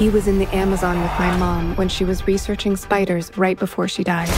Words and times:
He 0.00 0.08
was 0.08 0.26
in 0.26 0.38
the 0.38 0.48
Amazon 0.56 0.98
with 0.98 1.10
my 1.18 1.36
mom 1.36 1.76
when 1.76 1.90
she 1.90 2.06
was 2.06 2.26
researching 2.26 2.74
spiders 2.74 3.30
right 3.36 3.58
before 3.58 3.86
she 3.86 4.02
died. 4.02 4.30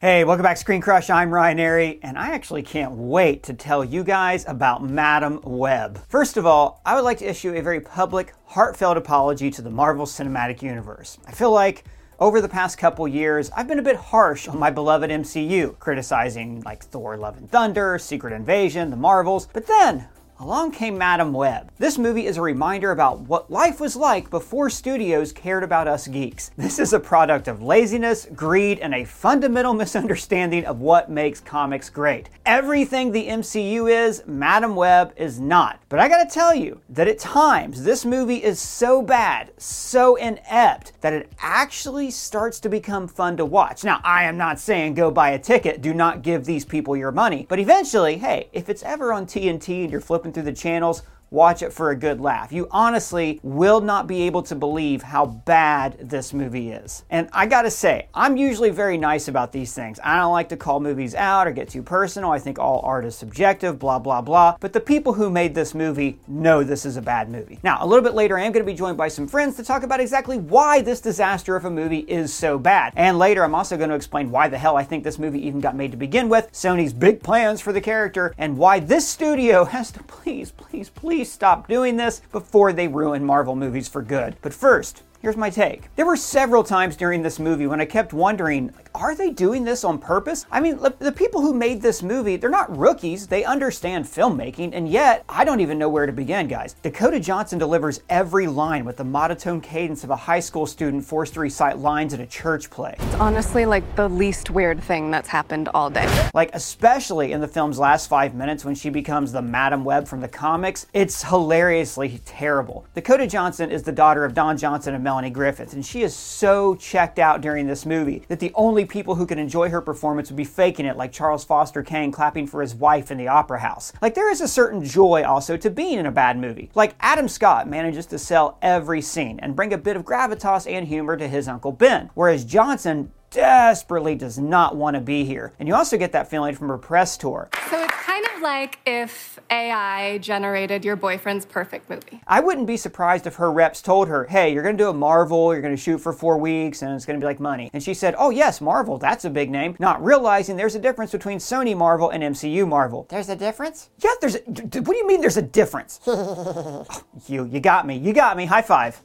Hey, 0.00 0.22
welcome 0.22 0.44
back 0.44 0.56
Screen 0.56 0.80
Crush. 0.80 1.10
I'm 1.10 1.32
Ryan 1.32 1.58
Arey, 1.58 1.98
and 2.04 2.16
I 2.16 2.28
actually 2.28 2.62
can't 2.62 2.92
wait 2.92 3.42
to 3.42 3.54
tell 3.54 3.84
you 3.84 4.04
guys 4.04 4.44
about 4.46 4.84
Madame 4.84 5.40
Web. 5.42 6.00
First 6.06 6.36
of 6.36 6.46
all, 6.46 6.80
I 6.86 6.94
would 6.94 7.02
like 7.02 7.18
to 7.18 7.28
issue 7.28 7.56
a 7.56 7.60
very 7.60 7.80
public, 7.80 8.32
heartfelt 8.44 8.96
apology 8.96 9.50
to 9.50 9.62
the 9.62 9.70
Marvel 9.70 10.06
Cinematic 10.06 10.62
Universe. 10.62 11.18
I 11.26 11.32
feel 11.32 11.50
like 11.50 11.86
over 12.20 12.40
the 12.40 12.48
past 12.48 12.78
couple 12.78 13.08
years, 13.08 13.50
I've 13.56 13.66
been 13.66 13.80
a 13.80 13.82
bit 13.82 13.96
harsh 13.96 14.46
on 14.46 14.60
my 14.60 14.70
beloved 14.70 15.10
MCU, 15.10 15.76
criticizing 15.80 16.60
like 16.60 16.84
Thor 16.84 17.16
Love 17.16 17.36
and 17.36 17.50
Thunder, 17.50 17.98
Secret 17.98 18.32
Invasion, 18.32 18.90
the 18.90 18.96
Marvels, 18.96 19.48
but 19.52 19.66
then 19.66 20.06
Along 20.38 20.70
came 20.70 20.98
Madame 20.98 21.32
Web. 21.32 21.72
This 21.78 21.96
movie 21.96 22.26
is 22.26 22.36
a 22.36 22.42
reminder 22.42 22.90
about 22.90 23.20
what 23.20 23.50
life 23.50 23.80
was 23.80 23.96
like 23.96 24.28
before 24.28 24.68
studios 24.68 25.32
cared 25.32 25.62
about 25.62 25.88
us 25.88 26.06
geeks. 26.06 26.50
This 26.58 26.78
is 26.78 26.92
a 26.92 27.00
product 27.00 27.48
of 27.48 27.62
laziness, 27.62 28.26
greed, 28.34 28.78
and 28.80 28.94
a 28.94 29.06
fundamental 29.06 29.72
misunderstanding 29.82 30.66
of 30.66 30.78
what 30.78 31.10
makes 31.10 31.40
comics 31.40 31.88
great. 31.88 32.28
Everything 32.44 33.10
the 33.10 33.28
MCU 33.28 33.90
is, 33.90 34.24
Madame 34.26 34.76
Web 34.76 35.14
is 35.16 35.40
not. 35.40 35.80
But 35.88 36.00
I 36.00 36.08
gotta 36.08 36.28
tell 36.28 36.54
you 36.54 36.82
that 36.90 37.08
at 37.08 37.18
times 37.18 37.82
this 37.82 38.04
movie 38.04 38.44
is 38.44 38.60
so 38.60 39.00
bad, 39.00 39.52
so 39.56 40.16
inept, 40.16 40.92
that 41.00 41.14
it 41.14 41.32
actually 41.40 42.10
starts 42.10 42.60
to 42.60 42.68
become 42.68 43.08
fun 43.08 43.38
to 43.38 43.46
watch. 43.46 43.84
Now, 43.84 44.02
I 44.04 44.24
am 44.24 44.36
not 44.36 44.60
saying 44.60 44.94
go 44.94 45.10
buy 45.10 45.30
a 45.30 45.38
ticket, 45.38 45.80
do 45.80 45.94
not 45.94 46.20
give 46.20 46.44
these 46.44 46.66
people 46.66 46.94
your 46.94 47.10
money, 47.10 47.46
but 47.48 47.58
eventually, 47.58 48.18
hey, 48.18 48.50
if 48.52 48.68
it's 48.68 48.82
ever 48.82 49.14
on 49.14 49.24
TNT 49.24 49.82
and 49.82 49.90
you're 49.90 50.00
flipping 50.02 50.25
through 50.32 50.44
the 50.44 50.52
channels, 50.52 51.02
watch 51.36 51.62
it 51.62 51.72
for 51.72 51.90
a 51.90 51.96
good 51.96 52.18
laugh. 52.18 52.50
You 52.50 52.66
honestly 52.70 53.38
will 53.42 53.82
not 53.82 54.06
be 54.06 54.22
able 54.22 54.42
to 54.44 54.54
believe 54.54 55.02
how 55.02 55.26
bad 55.26 55.98
this 56.00 56.32
movie 56.32 56.70
is. 56.70 57.04
And 57.10 57.28
I 57.30 57.44
gotta 57.44 57.70
say, 57.70 58.08
I'm 58.14 58.38
usually 58.38 58.70
very 58.70 58.96
nice 58.96 59.28
about 59.28 59.52
these 59.52 59.74
things. 59.74 60.00
I 60.02 60.16
don't 60.16 60.32
like 60.32 60.48
to 60.48 60.56
call 60.56 60.80
movies 60.80 61.14
out 61.14 61.46
or 61.46 61.52
get 61.52 61.68
too 61.68 61.82
personal. 61.82 62.32
I 62.32 62.38
think 62.38 62.58
all 62.58 62.80
art 62.82 63.04
is 63.04 63.14
subjective, 63.14 63.78
blah, 63.78 63.98
blah, 63.98 64.22
blah. 64.22 64.56
But 64.58 64.72
the 64.72 64.80
people 64.80 65.12
who 65.12 65.28
made 65.28 65.54
this 65.54 65.74
movie 65.74 66.18
know 66.26 66.64
this 66.64 66.86
is 66.86 66.96
a 66.96 67.02
bad 67.02 67.28
movie. 67.28 67.58
Now, 67.62 67.78
a 67.80 67.86
little 67.86 68.02
bit 68.02 68.14
later, 68.14 68.38
I 68.38 68.44
am 68.44 68.52
gonna 68.52 68.64
be 68.64 68.72
joined 68.72 68.96
by 68.96 69.08
some 69.08 69.28
friends 69.28 69.56
to 69.56 69.62
talk 69.62 69.82
about 69.82 70.00
exactly 70.00 70.38
why 70.38 70.80
this 70.80 71.02
disaster 71.02 71.54
of 71.54 71.66
a 71.66 71.70
movie 71.70 72.06
is 72.08 72.32
so 72.32 72.58
bad. 72.58 72.94
And 72.96 73.18
later, 73.18 73.44
I'm 73.44 73.54
also 73.54 73.76
gonna 73.76 73.94
explain 73.94 74.30
why 74.30 74.48
the 74.48 74.56
hell 74.56 74.78
I 74.78 74.84
think 74.84 75.04
this 75.04 75.18
movie 75.18 75.46
even 75.46 75.60
got 75.60 75.76
made 75.76 75.90
to 75.90 75.98
begin 75.98 76.30
with, 76.30 76.50
Sony's 76.52 76.94
big 76.94 77.22
plans 77.22 77.60
for 77.60 77.74
the 77.74 77.80
character, 77.82 78.34
and 78.38 78.56
why 78.56 78.80
this 78.80 79.06
studio 79.06 79.64
has 79.76 79.90
to 79.92 80.02
please, 80.04 80.50
please, 80.50 80.88
please 80.88 81.25
stop 81.26 81.68
doing 81.68 81.96
this 81.96 82.22
before 82.32 82.72
they 82.72 82.88
ruin 82.88 83.24
Marvel 83.24 83.54
movies 83.54 83.88
for 83.88 84.02
good. 84.02 84.36
But 84.40 84.54
first, 84.54 85.02
Here's 85.22 85.36
my 85.36 85.50
take. 85.50 85.94
There 85.96 86.04
were 86.06 86.16
several 86.16 86.62
times 86.62 86.94
during 86.94 87.22
this 87.22 87.38
movie 87.38 87.66
when 87.66 87.80
I 87.80 87.86
kept 87.86 88.12
wondering, 88.12 88.66
like, 88.76 88.90
are 88.94 89.14
they 89.14 89.30
doing 89.30 89.64
this 89.64 89.82
on 89.82 89.98
purpose? 89.98 90.46
I 90.50 90.60
mean, 90.60 90.78
the 90.98 91.12
people 91.12 91.40
who 91.40 91.54
made 91.54 91.80
this 91.80 92.02
movie, 92.02 92.36
they're 92.36 92.50
not 92.50 92.76
rookies. 92.76 93.26
They 93.26 93.44
understand 93.44 94.04
filmmaking, 94.04 94.70
and 94.74 94.88
yet 94.88 95.24
I 95.28 95.44
don't 95.44 95.60
even 95.60 95.78
know 95.78 95.88
where 95.88 96.06
to 96.06 96.12
begin, 96.12 96.48
guys. 96.48 96.74
Dakota 96.82 97.18
Johnson 97.18 97.58
delivers 97.58 98.02
every 98.10 98.46
line 98.46 98.84
with 98.84 98.98
the 98.98 99.04
monotone 99.04 99.60
cadence 99.60 100.04
of 100.04 100.10
a 100.10 100.16
high 100.16 100.40
school 100.40 100.66
student 100.66 101.04
forced 101.04 101.34
to 101.34 101.40
recite 101.40 101.78
lines 101.78 102.12
in 102.12 102.20
a 102.20 102.26
church 102.26 102.70
play. 102.70 102.94
It's 102.98 103.14
honestly 103.14 103.66
like 103.66 103.96
the 103.96 104.08
least 104.08 104.50
weird 104.50 104.82
thing 104.82 105.10
that's 105.10 105.28
happened 105.28 105.68
all 105.74 105.88
day. 105.88 106.06
Like, 106.34 106.50
especially 106.54 107.32
in 107.32 107.40
the 107.40 107.48
film's 107.48 107.78
last 107.78 108.08
five 108.08 108.34
minutes 108.34 108.64
when 108.64 108.74
she 108.74 108.90
becomes 108.90 109.32
the 109.32 109.42
Madame 109.42 109.84
Web 109.84 110.06
from 110.06 110.20
the 110.20 110.28
comics, 110.28 110.86
it's 110.92 111.22
hilariously 111.22 112.20
terrible. 112.26 112.86
Dakota 112.94 113.26
Johnson 113.26 113.70
is 113.70 113.82
the 113.82 113.92
daughter 113.92 114.24
of 114.24 114.34
Don 114.34 114.56
Johnson 114.58 114.94
and 114.94 115.05
Melanie 115.06 115.30
Griffith, 115.30 115.72
and 115.72 115.86
she 115.86 116.02
is 116.02 116.12
so 116.16 116.74
checked 116.74 117.20
out 117.20 117.40
during 117.40 117.68
this 117.68 117.86
movie 117.86 118.24
that 118.26 118.40
the 118.40 118.50
only 118.56 118.84
people 118.84 119.14
who 119.14 119.24
can 119.24 119.38
enjoy 119.38 119.68
her 119.68 119.80
performance 119.80 120.30
would 120.30 120.36
be 120.36 120.42
faking 120.42 120.84
it, 120.84 120.96
like 120.96 121.12
Charles 121.12 121.44
Foster 121.44 121.84
Kane 121.84 122.10
clapping 122.10 122.44
for 122.44 122.60
his 122.60 122.74
wife 122.74 123.12
in 123.12 123.16
the 123.16 123.28
opera 123.28 123.60
house. 123.60 123.92
Like, 124.02 124.14
there 124.14 124.32
is 124.32 124.40
a 124.40 124.48
certain 124.48 124.84
joy 124.84 125.22
also 125.22 125.56
to 125.58 125.70
being 125.70 126.00
in 126.00 126.06
a 126.06 126.10
bad 126.10 126.36
movie. 126.36 126.72
Like, 126.74 126.96
Adam 126.98 127.28
Scott 127.28 127.68
manages 127.68 128.06
to 128.06 128.18
sell 128.18 128.58
every 128.60 129.00
scene 129.00 129.38
and 129.38 129.54
bring 129.54 129.72
a 129.72 129.78
bit 129.78 129.94
of 129.94 130.04
gravitas 130.04 130.68
and 130.68 130.88
humor 130.88 131.16
to 131.16 131.28
his 131.28 131.46
Uncle 131.46 131.70
Ben, 131.70 132.10
whereas 132.14 132.44
Johnson 132.44 133.12
desperately 133.30 134.16
does 134.16 134.40
not 134.40 134.74
want 134.74 134.94
to 134.94 135.00
be 135.00 135.24
here. 135.24 135.52
And 135.60 135.68
you 135.68 135.76
also 135.76 135.96
get 135.96 136.10
that 136.12 136.28
feeling 136.28 136.56
from 136.56 136.66
her 136.66 136.78
press 136.78 137.16
tour. 137.16 137.48
So 137.70 137.85
kind 138.06 138.24
of 138.36 138.40
like 138.40 138.78
if 138.86 139.40
AI 139.50 140.18
generated 140.18 140.84
your 140.84 140.94
boyfriend's 140.94 141.44
perfect 141.44 141.90
movie. 141.90 142.20
I 142.28 142.38
wouldn't 142.38 142.68
be 142.68 142.76
surprised 142.76 143.26
if 143.26 143.34
her 143.34 143.50
reps 143.50 143.82
told 143.82 144.06
her, 144.06 144.26
hey, 144.26 144.52
you're 144.52 144.62
going 144.62 144.76
to 144.76 144.84
do 144.84 144.90
a 144.90 144.94
Marvel, 144.94 145.52
you're 145.52 145.60
going 145.60 145.74
to 145.74 145.80
shoot 145.80 145.98
for 145.98 146.12
four 146.12 146.38
weeks, 146.38 146.82
and 146.82 146.94
it's 146.94 147.04
going 147.04 147.18
to 147.18 147.24
be 147.24 147.26
like 147.26 147.40
money. 147.40 147.68
And 147.72 147.82
she 147.82 147.94
said, 147.94 148.14
oh, 148.16 148.30
yes, 148.30 148.60
Marvel, 148.60 148.96
that's 148.96 149.24
a 149.24 149.30
big 149.30 149.50
name. 149.50 149.74
Not 149.80 150.04
realizing 150.04 150.56
there's 150.56 150.76
a 150.76 150.78
difference 150.78 151.10
between 151.10 151.38
Sony 151.38 151.76
Marvel 151.76 152.10
and 152.10 152.22
MCU 152.22 152.66
Marvel. 152.68 153.08
There's 153.10 153.28
a 153.28 153.36
difference? 153.36 153.90
Yeah, 153.98 154.14
there's 154.20 154.36
a. 154.36 154.40
What 154.40 154.86
do 154.86 154.96
you 154.96 155.06
mean 155.08 155.20
there's 155.20 155.36
a 155.36 155.42
difference? 155.42 156.00
oh, 156.06 156.86
you, 157.26 157.44
you 157.46 157.58
got 157.58 157.88
me. 157.88 157.98
You 157.98 158.12
got 158.12 158.36
me. 158.36 158.46
High 158.46 158.62
five. 158.62 159.00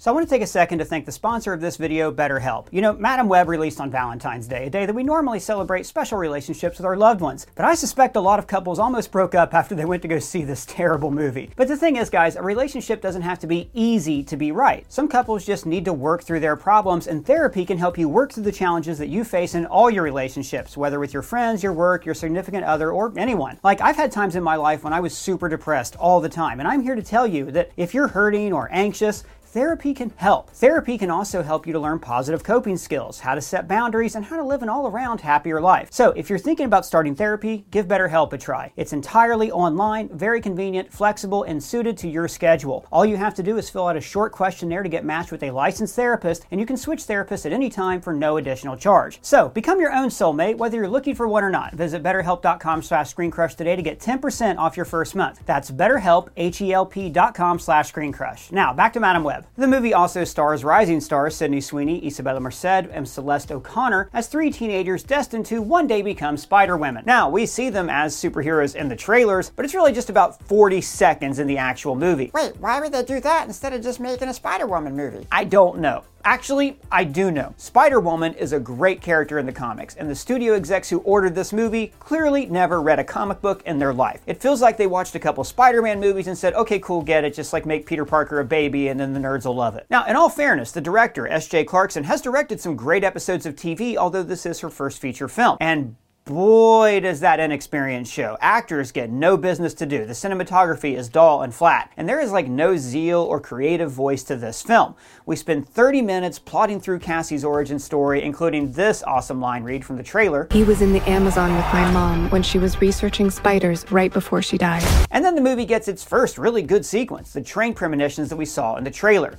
So 0.00 0.12
I 0.12 0.14
want 0.14 0.28
to 0.28 0.32
take 0.32 0.42
a 0.42 0.46
second 0.46 0.78
to 0.78 0.84
thank 0.84 1.06
the 1.06 1.12
sponsor 1.12 1.52
of 1.52 1.60
this 1.60 1.76
video, 1.76 2.12
BetterHelp. 2.12 2.68
You 2.70 2.82
know, 2.82 2.92
Madame 2.92 3.26
Web 3.28 3.48
released 3.48 3.80
on 3.80 3.90
Valentine's 3.90 4.46
Day, 4.46 4.66
a 4.66 4.70
day 4.70 4.86
that 4.86 4.94
we 4.94 5.02
normally 5.02 5.40
celebrate 5.40 5.86
special 5.86 6.18
relationships 6.18 6.78
with 6.78 6.86
our 6.86 6.96
loved 6.96 7.20
ones. 7.20 7.48
But 7.56 7.64
I 7.64 7.74
suspect 7.74 8.14
a 8.14 8.20
lot 8.20 8.38
of 8.38 8.46
couples 8.46 8.78
almost 8.78 9.10
broke 9.10 9.34
up 9.34 9.54
after 9.54 9.74
they 9.74 9.84
went 9.84 10.02
to 10.02 10.08
go 10.08 10.20
see 10.20 10.44
this 10.44 10.64
terrible 10.66 11.10
movie. 11.10 11.50
But 11.56 11.66
the 11.66 11.76
thing 11.76 11.96
is, 11.96 12.10
guys, 12.10 12.36
a 12.36 12.42
relationship 12.42 13.00
doesn't 13.02 13.22
have 13.22 13.40
to 13.40 13.48
be 13.48 13.70
easy 13.74 14.22
to 14.22 14.36
be 14.36 14.52
right. 14.52 14.86
Some 14.88 15.08
couples 15.08 15.44
just 15.44 15.66
need 15.66 15.84
to 15.86 15.92
work 15.92 16.22
through 16.22 16.40
their 16.40 16.54
problems, 16.54 17.08
and 17.08 17.26
therapy 17.26 17.64
can 17.64 17.78
help 17.78 17.98
you 17.98 18.08
work 18.08 18.32
through 18.32 18.44
the 18.44 18.52
challenges 18.52 18.98
that 18.98 19.08
you 19.08 19.24
face 19.24 19.56
in 19.56 19.66
all 19.66 19.90
your 19.90 20.04
relationships, 20.04 20.76
whether 20.76 21.00
with 21.00 21.12
your 21.12 21.24
friends, 21.24 21.64
your 21.64 21.72
work, 21.72 22.06
your 22.06 22.14
significant 22.14 22.62
other, 22.62 22.92
or 22.92 23.12
anyone. 23.16 23.58
Like, 23.64 23.80
I've 23.80 23.96
had 23.96 24.12
times 24.12 24.36
in 24.36 24.44
my 24.44 24.54
life 24.54 24.84
when 24.84 24.92
I 24.92 25.00
was 25.00 25.18
super 25.18 25.48
depressed 25.48 25.96
all 25.96 26.20
the 26.20 26.28
time, 26.28 26.60
and 26.60 26.68
I'm 26.68 26.84
here 26.84 26.94
to 26.94 27.02
tell 27.02 27.26
you 27.26 27.50
that 27.50 27.72
if 27.76 27.94
you're 27.94 28.06
hurting 28.06 28.52
or 28.52 28.68
anxious, 28.70 29.24
Therapy 29.52 29.94
can 29.94 30.12
help. 30.16 30.50
Therapy 30.50 30.98
can 30.98 31.08
also 31.08 31.42
help 31.42 31.66
you 31.66 31.72
to 31.72 31.78
learn 31.80 32.00
positive 32.00 32.44
coping 32.44 32.76
skills, 32.76 33.20
how 33.20 33.34
to 33.34 33.40
set 33.40 33.66
boundaries, 33.66 34.14
and 34.14 34.22
how 34.22 34.36
to 34.36 34.44
live 34.44 34.62
an 34.62 34.68
all 34.68 34.86
around 34.86 35.22
happier 35.22 35.58
life. 35.58 35.88
So, 35.90 36.10
if 36.10 36.28
you're 36.28 36.38
thinking 36.38 36.66
about 36.66 36.84
starting 36.84 37.14
therapy, 37.14 37.64
give 37.70 37.88
BetterHelp 37.88 38.34
a 38.34 38.38
try. 38.38 38.72
It's 38.76 38.92
entirely 38.92 39.50
online, 39.50 40.10
very 40.10 40.42
convenient, 40.42 40.92
flexible, 40.92 41.44
and 41.44 41.64
suited 41.64 41.96
to 41.96 42.08
your 42.08 42.28
schedule. 42.28 42.84
All 42.92 43.06
you 43.06 43.16
have 43.16 43.34
to 43.36 43.42
do 43.42 43.56
is 43.56 43.70
fill 43.70 43.88
out 43.88 43.96
a 43.96 44.02
short 44.02 44.32
questionnaire 44.32 44.82
to 44.82 44.88
get 44.90 45.02
matched 45.02 45.32
with 45.32 45.42
a 45.42 45.50
licensed 45.50 45.96
therapist, 45.96 46.44
and 46.50 46.60
you 46.60 46.66
can 46.66 46.76
switch 46.76 47.04
therapists 47.04 47.46
at 47.46 47.52
any 47.54 47.70
time 47.70 48.02
for 48.02 48.12
no 48.12 48.36
additional 48.36 48.76
charge. 48.76 49.18
So, 49.22 49.48
become 49.48 49.80
your 49.80 49.94
own 49.94 50.10
soulmate, 50.10 50.58
whether 50.58 50.76
you're 50.76 50.88
looking 50.88 51.14
for 51.14 51.26
one 51.26 51.42
or 51.42 51.50
not. 51.50 51.72
Visit 51.72 52.02
betterhelp.com 52.02 52.82
slash 52.82 53.14
screencrush 53.14 53.56
today 53.56 53.76
to 53.76 53.82
get 53.82 53.98
10% 53.98 54.58
off 54.58 54.76
your 54.76 54.84
first 54.84 55.14
month. 55.14 55.40
That's 55.46 55.70
betterhelp, 55.70 56.28
H-E-L-P 56.36 57.08
dot 57.08 57.34
com 57.34 57.58
slash 57.58 57.90
screencrush. 57.90 58.52
Now, 58.52 58.74
back 58.74 58.92
to 58.92 59.00
Madame 59.00 59.24
Web. 59.24 59.37
The 59.56 59.66
movie 59.66 59.94
also 59.94 60.24
stars 60.24 60.64
rising 60.64 61.00
stars 61.00 61.36
Sydney 61.36 61.60
Sweeney, 61.60 62.06
Isabella 62.06 62.40
Merced, 62.40 62.64
and 62.64 63.08
Celeste 63.08 63.52
O'Connor 63.52 64.10
as 64.12 64.28
three 64.28 64.50
teenagers 64.50 65.02
destined 65.02 65.46
to 65.46 65.62
one 65.62 65.86
day 65.86 66.02
become 66.02 66.36
Spider 66.36 66.76
Women. 66.76 67.04
Now, 67.06 67.28
we 67.28 67.46
see 67.46 67.70
them 67.70 67.90
as 67.90 68.14
superheroes 68.14 68.74
in 68.74 68.88
the 68.88 68.96
trailers, 68.96 69.50
but 69.50 69.64
it's 69.64 69.74
really 69.74 69.92
just 69.92 70.10
about 70.10 70.42
40 70.46 70.80
seconds 70.80 71.38
in 71.38 71.46
the 71.46 71.58
actual 71.58 71.94
movie. 71.94 72.30
Wait, 72.34 72.56
why 72.58 72.80
would 72.80 72.92
they 72.92 73.04
do 73.04 73.20
that 73.20 73.46
instead 73.46 73.72
of 73.72 73.82
just 73.82 74.00
making 74.00 74.28
a 74.28 74.34
Spider 74.34 74.66
Woman 74.66 74.96
movie? 74.96 75.26
I 75.30 75.44
don't 75.44 75.78
know. 75.78 76.04
Actually, 76.28 76.78
I 76.92 77.04
do 77.04 77.30
know. 77.30 77.54
Spider 77.56 78.00
Woman 78.00 78.34
is 78.34 78.52
a 78.52 78.60
great 78.60 79.00
character 79.00 79.38
in 79.38 79.46
the 79.46 79.52
comics, 79.52 79.94
and 79.94 80.10
the 80.10 80.14
studio 80.14 80.52
execs 80.52 80.90
who 80.90 80.98
ordered 80.98 81.34
this 81.34 81.54
movie 81.54 81.94
clearly 82.00 82.44
never 82.44 82.82
read 82.82 82.98
a 82.98 83.04
comic 83.04 83.40
book 83.40 83.62
in 83.64 83.78
their 83.78 83.94
life. 83.94 84.20
It 84.26 84.38
feels 84.38 84.60
like 84.60 84.76
they 84.76 84.86
watched 84.86 85.14
a 85.14 85.18
couple 85.18 85.42
Spider 85.42 85.80
Man 85.80 86.00
movies 86.00 86.26
and 86.26 86.36
said, 86.36 86.52
okay, 86.52 86.80
cool, 86.80 87.00
get 87.00 87.24
it, 87.24 87.32
just 87.32 87.54
like 87.54 87.64
make 87.64 87.86
Peter 87.86 88.04
Parker 88.04 88.40
a 88.40 88.44
baby, 88.44 88.88
and 88.88 89.00
then 89.00 89.14
the 89.14 89.20
nerds 89.20 89.46
will 89.46 89.54
love 89.54 89.74
it. 89.76 89.86
Now, 89.88 90.04
in 90.04 90.16
all 90.16 90.28
fairness, 90.28 90.70
the 90.70 90.82
director, 90.82 91.26
S.J. 91.26 91.64
Clarkson, 91.64 92.04
has 92.04 92.20
directed 92.20 92.60
some 92.60 92.76
great 92.76 93.04
episodes 93.04 93.46
of 93.46 93.56
TV, 93.56 93.96
although 93.96 94.22
this 94.22 94.44
is 94.44 94.60
her 94.60 94.68
first 94.68 95.00
feature 95.00 95.28
film. 95.28 95.56
And 95.62 95.96
boy, 96.28 97.00
does 97.00 97.20
that 97.20 97.40
inexperience 97.40 98.10
show. 98.10 98.36
Actors 98.42 98.92
get 98.92 99.10
no 99.10 99.38
business 99.38 99.72
to 99.72 99.86
do. 99.86 100.04
The 100.04 100.12
cinematography 100.12 100.94
is 100.94 101.08
dull 101.08 101.40
and 101.40 101.54
flat, 101.54 101.90
and 101.96 102.06
there 102.06 102.20
is 102.20 102.30
like 102.30 102.46
no 102.46 102.76
zeal 102.76 103.20
or 103.20 103.40
creative 103.40 103.90
voice 103.90 104.22
to 104.24 104.36
this 104.36 104.60
film. 104.62 104.94
We 105.24 105.36
spend 105.36 105.66
30 105.66 106.02
minutes 106.02 106.38
plotting 106.38 106.80
through 106.80 106.98
Cassie's 106.98 107.46
origin 107.46 107.78
story, 107.78 108.22
including 108.22 108.72
this 108.72 109.02
awesome 109.04 109.40
line 109.40 109.64
read 109.64 109.86
from 109.86 109.96
the 109.96 110.02
trailer. 110.02 110.48
He 110.50 110.64
was 110.64 110.82
in 110.82 110.92
the 110.92 111.08
Amazon 111.08 111.56
with 111.56 111.64
my 111.72 111.90
mom 111.92 112.28
when 112.28 112.42
she 112.42 112.58
was 112.58 112.78
researching 112.78 113.30
spiders 113.30 113.90
right 113.90 114.12
before 114.12 114.42
she 114.42 114.58
died. 114.58 114.84
And 115.10 115.24
then 115.24 115.34
the 115.34 115.40
movie 115.40 115.64
gets 115.64 115.88
its 115.88 116.04
first 116.04 116.36
really 116.36 116.62
good 116.62 116.84
sequence, 116.84 117.32
the 117.32 117.40
train 117.40 117.72
premonitions 117.72 118.28
that 118.28 118.36
we 118.36 118.44
saw 118.44 118.76
in 118.76 118.84
the 118.84 118.90
trailer. 118.90 119.34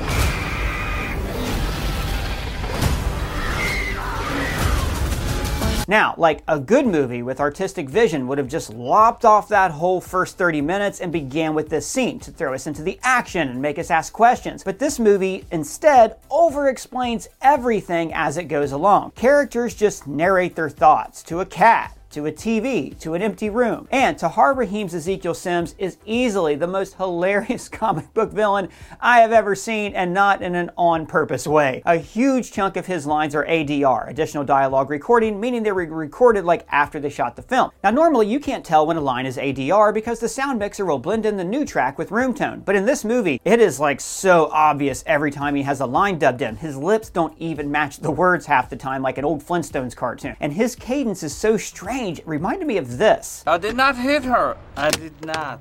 Now, 5.89 6.13
like 6.17 6.43
a 6.47 6.59
good 6.59 6.85
movie 6.85 7.23
with 7.23 7.39
artistic 7.39 7.89
vision 7.89 8.27
would 8.27 8.37
have 8.37 8.47
just 8.47 8.71
lopped 8.71 9.25
off 9.25 9.47
that 9.47 9.71
whole 9.71 9.99
first 9.99 10.37
30 10.37 10.61
minutes 10.61 10.99
and 10.99 11.11
began 11.11 11.55
with 11.55 11.69
this 11.69 11.87
scene 11.87 12.19
to 12.19 12.31
throw 12.31 12.53
us 12.53 12.67
into 12.67 12.83
the 12.83 12.99
action 13.01 13.49
and 13.49 13.59
make 13.59 13.79
us 13.79 13.89
ask 13.89 14.13
questions. 14.13 14.63
But 14.63 14.77
this 14.77 14.99
movie 14.99 15.45
instead 15.51 16.17
over 16.29 16.69
explains 16.69 17.27
everything 17.41 18.13
as 18.13 18.37
it 18.37 18.43
goes 18.43 18.71
along. 18.71 19.13
Characters 19.15 19.73
just 19.73 20.05
narrate 20.05 20.55
their 20.55 20.69
thoughts 20.69 21.23
to 21.23 21.39
a 21.39 21.45
cat 21.47 21.97
to 22.11 22.25
a 22.25 22.31
TV, 22.31 22.97
to 22.99 23.13
an 23.13 23.21
empty 23.21 23.49
room. 23.49 23.87
And 23.91 24.17
Tahar 24.17 24.55
Rahim's 24.55 24.95
Ezekiel 24.95 25.33
Sims 25.33 25.75
is 25.77 25.97
easily 26.05 26.55
the 26.55 26.67
most 26.67 26.95
hilarious 26.95 27.69
comic 27.69 28.13
book 28.13 28.31
villain 28.31 28.69
I 28.99 29.19
have 29.19 29.31
ever 29.31 29.55
seen, 29.55 29.93
and 29.93 30.13
not 30.13 30.41
in 30.41 30.55
an 30.55 30.71
on 30.77 31.05
purpose 31.05 31.45
way. 31.45 31.81
A 31.85 31.97
huge 31.97 32.51
chunk 32.51 32.77
of 32.77 32.87
his 32.87 33.05
lines 33.05 33.35
are 33.35 33.45
ADR, 33.45 34.09
additional 34.09 34.43
dialogue 34.43 34.89
recording, 34.89 35.39
meaning 35.39 35.63
they 35.63 35.71
were 35.71 35.85
recorded 35.85 36.45
like 36.45 36.65
after 36.69 36.99
they 36.99 37.09
shot 37.09 37.35
the 37.35 37.41
film. 37.41 37.71
Now, 37.83 37.91
normally 37.91 38.27
you 38.27 38.39
can't 38.39 38.65
tell 38.65 38.87
when 38.87 38.97
a 38.97 39.01
line 39.01 39.25
is 39.25 39.37
ADR 39.37 39.93
because 39.93 40.19
the 40.19 40.29
sound 40.29 40.59
mixer 40.59 40.85
will 40.85 40.99
blend 40.99 41.25
in 41.25 41.37
the 41.37 41.43
new 41.43 41.65
track 41.65 41.97
with 41.97 42.11
room 42.11 42.33
tone. 42.33 42.61
But 42.65 42.75
in 42.75 42.85
this 42.85 43.05
movie, 43.05 43.39
it 43.45 43.59
is 43.59 43.79
like 43.79 44.01
so 44.01 44.49
obvious 44.51 45.03
every 45.05 45.31
time 45.31 45.55
he 45.55 45.63
has 45.63 45.79
a 45.79 45.85
line 45.85 46.17
dubbed 46.17 46.41
in. 46.41 46.55
His 46.55 46.75
lips 46.75 47.09
don't 47.09 47.37
even 47.37 47.71
match 47.71 47.97
the 47.97 48.11
words 48.11 48.45
half 48.47 48.69
the 48.69 48.75
time, 48.75 49.01
like 49.01 49.17
an 49.17 49.25
old 49.25 49.43
Flintstones 49.43 49.95
cartoon. 49.95 50.35
And 50.39 50.53
his 50.53 50.75
cadence 50.75 51.23
is 51.23 51.35
so 51.35 51.57
strange 51.57 51.98
strange. 51.99 52.19
It 52.19 52.27
reminded 52.27 52.67
me 52.67 52.77
of 52.77 52.97
this. 52.97 53.43
I 53.45 53.57
did 53.57 53.75
not 53.75 53.97
hit 53.97 54.23
her. 54.23 54.55
I 54.77 54.89
did 54.89 55.25
not. 55.25 55.59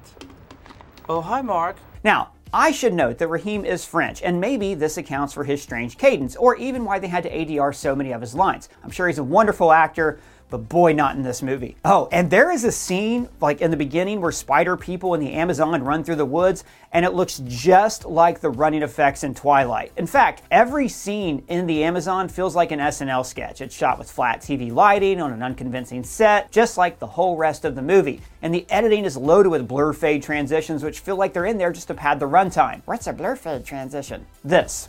Oh, 1.09 1.21
hi, 1.21 1.43
Mark. 1.43 1.77
Now, 2.05 2.33
I 2.53 2.71
should 2.71 2.95
note 2.95 3.19
that 3.19 3.29
Rahim 3.29 3.65
is 3.65 3.85
French, 3.85 4.23
and 4.23 4.41
maybe 4.41 4.75
this 4.75 4.97
accounts 4.97 5.35
for 5.35 5.45
his 5.45 5.61
strange 5.61 5.99
cadence, 5.99 6.37
or 6.37 6.57
even 6.57 6.85
why 6.85 7.01
they 7.01 7.09
had 7.09 7.25
to 7.25 7.31
ADR 7.31 7.75
so 7.75 7.97
many 7.97 8.13
of 8.13 8.21
his 8.21 8.35
lines. 8.35 8.69
I'm 8.85 8.91
sure 8.91 9.09
he's 9.09 9.19
a 9.19 9.25
wonderful 9.25 9.73
actor, 9.73 10.21
but 10.51 10.69
boy, 10.69 10.93
not 10.93 11.17
in 11.17 11.23
this 11.23 11.43
movie. 11.43 11.77
Oh, 11.85 12.09
and 12.11 12.31
there 12.31 12.51
is 12.51 12.65
a 12.65 12.73
scene, 12.73 13.29
like 13.41 13.61
in 13.61 13.71
the 13.71 13.77
beginning, 13.77 14.21
where 14.21 14.33
spider 14.33 14.77
people 14.77 15.15
in 15.15 15.21
the 15.21 15.33
Amazon 15.33 15.83
run 15.83 16.03
through 16.05 16.17
the 16.17 16.25
woods, 16.25 16.65
and 16.93 17.05
it 17.05 17.13
looks 17.13 17.43
just 17.47 18.05
like 18.05 18.41
the 18.41 18.51
running 18.51 18.83
effects 18.83 19.25
in 19.25 19.35
Twilight. 19.35 19.93
In 19.97 20.07
fact, 20.07 20.43
every 20.51 20.89
scene 20.89 21.45
in 21.49 21.67
the 21.67 21.85
Amazon 21.85 22.29
feels 22.29 22.57
like 22.57 22.73
an 22.73 22.79
SNL 22.79 23.25
sketch. 23.25 23.61
It's 23.61 23.75
shot 23.75 23.99
with 23.99 24.11
flat 24.11 24.41
TV 24.41 24.73
lighting 24.73 25.21
on 25.21 25.33
an 25.33 25.43
unconvincing 25.43 26.05
set, 26.05 26.51
just 26.51 26.79
like 26.79 26.99
the 26.99 27.07
whole 27.07 27.37
rest 27.37 27.65
of 27.65 27.75
the 27.75 27.83
movie. 27.83 28.23
And 28.43 28.55
the 28.55 28.67
editing 28.71 29.05
is 29.05 29.17
loaded 29.17 29.51
with 29.51 29.69
blur 29.69 29.93
fade 29.93 30.23
transitions, 30.23 30.83
which 30.83 31.01
feel 31.01 31.17
like 31.17 31.33
they're 31.33 31.47
in 31.47 31.59
there 31.59 31.73
just 31.73 31.89
to 31.89 31.95
pad 31.95 32.21
the 32.21 32.27
runtime. 32.27 32.83
What's 32.87 33.07
a 33.07 33.13
blur 33.13 33.37
fade 33.37 33.65
transition? 33.65 34.27
This. 34.43 34.89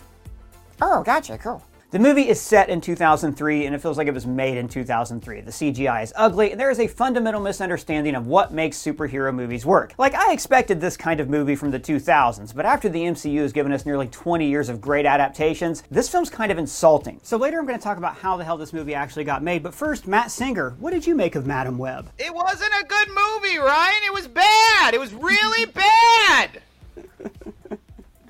Oh, 0.82 1.04
gotcha, 1.04 1.38
cool. 1.38 1.62
The 1.91 1.97
movie 1.97 2.30
is 2.30 2.39
set 2.39 2.69
in 2.69 2.81
2003 2.81 3.65
and 3.65 3.74
it 3.74 3.81
feels 3.81 3.97
like 3.97 4.07
it 4.07 4.13
was 4.13 4.27
made 4.27 4.57
in 4.57 4.68
2003. 4.68 5.41
The 5.41 5.50
CGI 5.50 6.03
is 6.03 6.13
ugly 6.15 6.51
and 6.51 6.59
there 6.59 6.69
is 6.69 6.80
a 6.80 6.86
fundamental 6.86 7.41
misunderstanding 7.41 8.13
of 8.13 8.27
what 8.27 8.53
makes 8.53 8.77
superhero 8.77 9.33
movies 9.33 9.65
work. 9.65 9.95
Like, 9.97 10.13
I 10.13 10.31
expected 10.31 10.80
this 10.80 10.95
kind 10.95 11.19
of 11.19 11.30
movie 11.30 11.56
from 11.56 11.71
the 11.71 11.80
2000s, 11.80 12.56
but 12.56 12.68
after 12.68 12.89
the 12.89 13.01
MCU 13.01 13.41
has 13.41 13.51
given 13.51 13.71
us 13.71 13.88
nearly 13.88 14.06
20 14.06 14.47
years 14.47 14.69
of 14.69 14.80
great 14.80 15.07
adaptations, 15.07 15.81
this 15.89 16.07
film's 16.07 16.30
kind 16.30 16.51
of 16.51 16.59
insulting. 16.59 17.19
So 17.24 17.38
later 17.38 17.57
I'm 17.57 17.65
going 17.65 17.80
to 17.80 17.83
talk 17.83 17.97
about 17.97 18.18
how 18.18 18.38
the 18.38 18.44
hell 18.44 18.57
this 18.57 18.71
movie 18.71 18.94
actually 18.94 19.24
got 19.24 19.41
made, 19.41 19.63
but 19.63 19.74
first, 19.74 20.06
Matt 20.06 20.30
Singer, 20.30 20.75
what 20.77 20.91
did 20.91 21.07
you 21.07 21.15
make 21.15 21.33
of 21.33 21.47
Madame 21.47 21.80
Web? 21.80 22.12
It 22.19 22.36
wasn't 22.36 22.71
a 22.80 22.86
good 22.86 23.07
movie, 23.07 23.57
Ryan. 23.57 24.03
It 24.06 24.13
was 24.13 24.27
bad. 24.27 24.94
It 24.94 25.00
was 25.00 25.12
really 25.12 25.65
bad. 25.65 26.62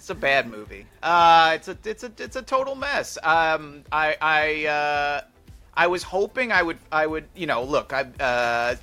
It's 0.10 0.18
a 0.18 0.20
bad 0.20 0.50
movie. 0.50 0.88
Uh, 1.04 1.52
it's 1.54 1.68
a 1.68 1.78
it's 1.86 2.04
a 2.04 2.12
it's 2.18 2.36
a 2.36 2.42
total 2.42 2.74
mess. 2.74 3.20
Um, 3.22 3.84
I 3.92 4.18
I 4.20 4.66
uh, 4.66 5.22
I 5.76 5.86
was 5.86 6.02
hoping 6.02 6.52
I 6.52 6.64
would 6.64 6.80
I 6.92 7.06
would 7.06 7.26
you 7.36 7.46
know 7.46 7.62
look 7.64 7.94
I 7.94 8.08
uh, 8.20 8.76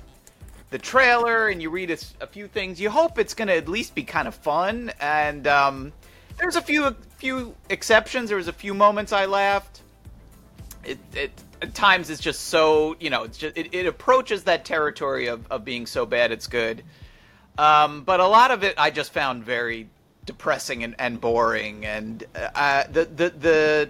the 0.69 0.77
trailer 0.77 1.49
and 1.49 1.61
you 1.61 1.69
read 1.69 1.91
a, 1.91 1.97
a 2.21 2.27
few 2.27 2.47
things. 2.47 2.79
You 2.79 2.89
hope 2.89 3.19
it's 3.19 3.33
gonna 3.33 3.51
at 3.51 3.67
least 3.67 3.93
be 3.93 4.03
kind 4.03 4.25
of 4.25 4.35
fun. 4.35 4.93
And 5.01 5.47
um, 5.47 5.91
there's 6.37 6.55
a 6.55 6.61
few 6.61 6.95
few 7.17 7.53
exceptions. 7.69 8.29
There 8.29 8.37
was 8.37 8.47
a 8.47 8.53
few 8.53 8.73
moments 8.73 9.11
I 9.11 9.25
laughed. 9.25 9.81
It, 10.85 10.99
it 11.13 11.31
at 11.61 11.73
times 11.73 12.09
it's 12.09 12.21
just 12.21 12.45
so 12.45 12.95
you 13.01 13.09
know 13.09 13.23
it's 13.23 13.37
just 13.37 13.57
it, 13.57 13.73
it 13.73 13.85
approaches 13.85 14.45
that 14.45 14.63
territory 14.63 15.27
of, 15.27 15.45
of 15.51 15.65
being 15.65 15.87
so 15.87 16.05
bad 16.05 16.31
it's 16.31 16.47
good. 16.47 16.83
Um, 17.57 18.03
but 18.05 18.21
a 18.21 18.27
lot 18.27 18.51
of 18.51 18.63
it 18.63 18.75
I 18.77 18.91
just 18.91 19.11
found 19.11 19.43
very 19.43 19.89
depressing 20.27 20.83
and, 20.83 20.93
and 20.99 21.19
boring. 21.19 21.83
And 21.85 22.23
uh, 22.35 22.83
the 22.91 23.05
the 23.05 23.29
the 23.31 23.89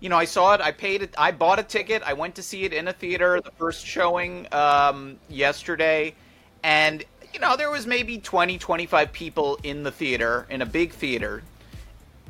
you 0.00 0.10
know 0.10 0.18
I 0.18 0.26
saw 0.26 0.52
it. 0.52 0.60
I 0.60 0.72
paid 0.72 1.00
it. 1.00 1.14
I 1.16 1.30
bought 1.30 1.58
a 1.58 1.62
ticket. 1.62 2.02
I 2.04 2.12
went 2.12 2.34
to 2.34 2.42
see 2.42 2.64
it 2.64 2.74
in 2.74 2.88
a 2.88 2.92
theater. 2.92 3.40
The 3.40 3.52
first 3.52 3.86
showing 3.86 4.46
um, 4.52 5.16
yesterday, 5.30 6.14
and 6.62 7.02
you 7.32 7.40
know 7.40 7.56
there 7.56 7.70
was 7.70 7.86
maybe 7.86 8.18
20 8.18 8.58
25 8.58 9.12
people 9.12 9.58
in 9.62 9.82
the 9.82 9.90
theater 9.90 10.46
in 10.50 10.62
a 10.62 10.66
big 10.66 10.92
theater 10.92 11.42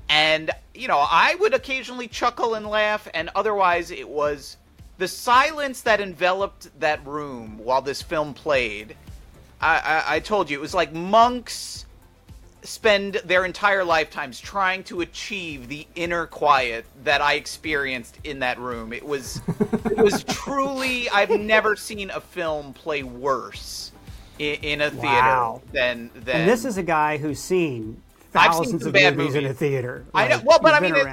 and 0.08 0.50
you 0.74 0.88
know 0.88 0.98
i 1.10 1.34
would 1.36 1.54
occasionally 1.54 2.06
chuckle 2.06 2.54
and 2.54 2.66
laugh 2.66 3.08
and 3.14 3.30
otherwise 3.34 3.90
it 3.90 4.08
was 4.08 4.56
the 4.98 5.08
silence 5.08 5.80
that 5.80 6.00
enveloped 6.00 6.68
that 6.80 7.04
room 7.06 7.58
while 7.58 7.80
this 7.80 8.02
film 8.02 8.34
played 8.34 8.94
i 9.60 9.78
i, 9.78 10.16
I 10.16 10.20
told 10.20 10.50
you 10.50 10.58
it 10.58 10.60
was 10.60 10.74
like 10.74 10.92
monks 10.92 11.86
spend 12.62 13.14
their 13.24 13.44
entire 13.44 13.84
lifetimes 13.84 14.38
trying 14.40 14.84
to 14.84 15.00
achieve 15.00 15.68
the 15.68 15.86
inner 15.94 16.26
quiet 16.26 16.84
that 17.04 17.20
I 17.20 17.34
experienced 17.34 18.18
in 18.24 18.40
that 18.40 18.58
room. 18.58 18.92
It 18.92 19.04
was 19.04 19.40
it 19.86 19.96
was 19.98 20.24
truly 20.28 21.08
I've 21.10 21.30
never 21.30 21.76
seen 21.76 22.10
a 22.10 22.20
film 22.20 22.72
play 22.74 23.02
worse 23.02 23.92
in, 24.38 24.54
in 24.62 24.80
a 24.82 24.90
theater 24.90 25.06
Wow. 25.06 25.62
than 25.72 26.10
than 26.14 26.42
And 26.42 26.48
this 26.48 26.64
is 26.64 26.76
a 26.76 26.82
guy 26.82 27.16
who's 27.16 27.40
seen 27.40 28.02
I've 28.34 28.52
seen 28.54 28.62
thousands 28.62 28.82
some 28.82 28.88
of 28.88 28.94
bad 28.94 29.16
movies 29.16 29.34
in 29.34 29.44
a 29.44 29.48
movies. 29.48 29.58
theater. 29.58 30.04
I 30.14 30.28
know. 30.28 30.36
Like, 30.36 30.44
Well, 30.46 30.58
but 30.60 30.74
I 30.74 30.80
mean, 30.80 30.94
it, 30.94 31.06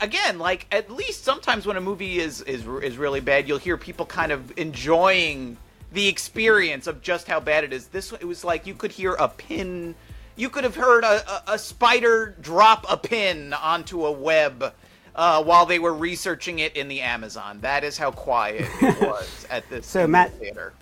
again, 0.00 0.38
like 0.38 0.66
at 0.72 0.90
least 0.90 1.24
sometimes 1.24 1.66
when 1.66 1.76
a 1.76 1.80
movie 1.80 2.18
is 2.20 2.40
is 2.42 2.66
is 2.82 2.96
really 2.96 3.20
bad, 3.20 3.48
you'll 3.48 3.58
hear 3.58 3.76
people 3.76 4.06
kind 4.06 4.30
of 4.32 4.56
enjoying 4.58 5.56
the 5.92 6.06
experience 6.08 6.86
of 6.86 7.02
just 7.02 7.26
how 7.28 7.40
bad 7.40 7.64
it 7.64 7.72
is. 7.72 7.88
This 7.88 8.12
it 8.12 8.24
was 8.24 8.44
like 8.44 8.66
you 8.66 8.74
could 8.74 8.92
hear 8.92 9.14
a 9.14 9.28
pin, 9.28 9.94
you 10.36 10.48
could 10.50 10.64
have 10.64 10.74
heard 10.76 11.04
a, 11.04 11.30
a, 11.30 11.54
a 11.54 11.58
spider 11.58 12.34
drop 12.40 12.86
a 12.88 12.96
pin 12.96 13.52
onto 13.52 14.04
a 14.06 14.12
web. 14.12 14.72
Uh, 15.16 15.40
while 15.44 15.64
they 15.64 15.78
were 15.78 15.94
researching 15.94 16.58
it 16.58 16.74
in 16.76 16.88
the 16.88 17.00
Amazon, 17.00 17.60
that 17.60 17.84
is 17.84 17.96
how 17.96 18.10
quiet 18.10 18.68
it 18.82 19.00
was 19.00 19.46
at 19.48 19.68
this 19.70 19.86
So, 19.86 20.08
Matt- 20.08 20.32
theater. 20.40 20.72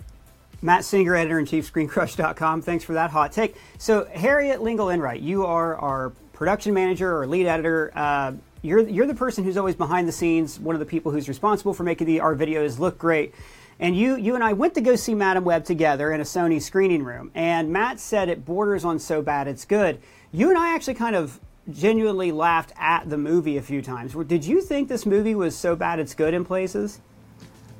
Matt 0.63 0.83
Singer, 0.85 1.13
editor 1.15 1.37
in 1.37 1.45
chief, 1.45 1.71
ScreenCrush.com. 1.71 2.63
Thanks 2.63 2.83
for 2.83 2.93
that 2.93 3.11
hot 3.11 3.31
take. 3.31 3.55
So, 3.77 4.05
Harriet 4.05 4.63
Lingle 4.63 4.89
Enright, 4.89 5.21
you 5.21 5.45
are 5.45 5.75
our 5.75 6.09
production 6.31 6.73
manager 6.73 7.15
or 7.15 7.27
lead 7.27 7.45
editor. 7.45 7.91
Uh, 7.95 8.31
you're, 8.63 8.79
you're 8.89 9.05
the 9.05 9.13
person 9.13 9.43
who's 9.43 9.55
always 9.57 9.75
behind 9.75 10.07
the 10.07 10.11
scenes, 10.11 10.59
one 10.59 10.73
of 10.73 10.79
the 10.79 10.85
people 10.87 11.11
who's 11.11 11.27
responsible 11.27 11.75
for 11.75 11.83
making 11.83 12.07
the, 12.07 12.19
our 12.21 12.35
videos 12.35 12.79
look 12.79 12.97
great. 12.97 13.35
And 13.79 13.95
you, 13.97 14.15
you 14.15 14.35
and 14.35 14.43
I 14.43 14.53
went 14.53 14.75
to 14.75 14.81
go 14.81 14.95
see 14.95 15.13
Madame 15.13 15.43
Web 15.43 15.65
together 15.65 16.11
in 16.11 16.21
a 16.21 16.23
Sony 16.23 16.61
screening 16.61 17.03
room. 17.03 17.31
And 17.33 17.71
Matt 17.71 17.99
said 17.99 18.29
it 18.29 18.45
borders 18.45 18.85
on 18.85 18.99
so 18.99 19.21
bad 19.21 19.47
it's 19.47 19.65
good. 19.65 19.99
You 20.31 20.49
and 20.49 20.57
I 20.57 20.73
actually 20.75 20.95
kind 20.95 21.15
of 21.15 21.39
genuinely 21.71 22.31
laughed 22.31 22.73
at 22.77 23.09
the 23.09 23.17
movie 23.17 23.57
a 23.57 23.61
few 23.61 23.81
times. 23.81 24.13
Did 24.27 24.45
you 24.45 24.61
think 24.61 24.89
this 24.89 25.05
movie 25.05 25.35
was 25.35 25.55
so 25.55 25.75
bad 25.75 25.99
it's 25.99 26.13
good 26.13 26.33
in 26.33 26.43
places? 26.43 26.99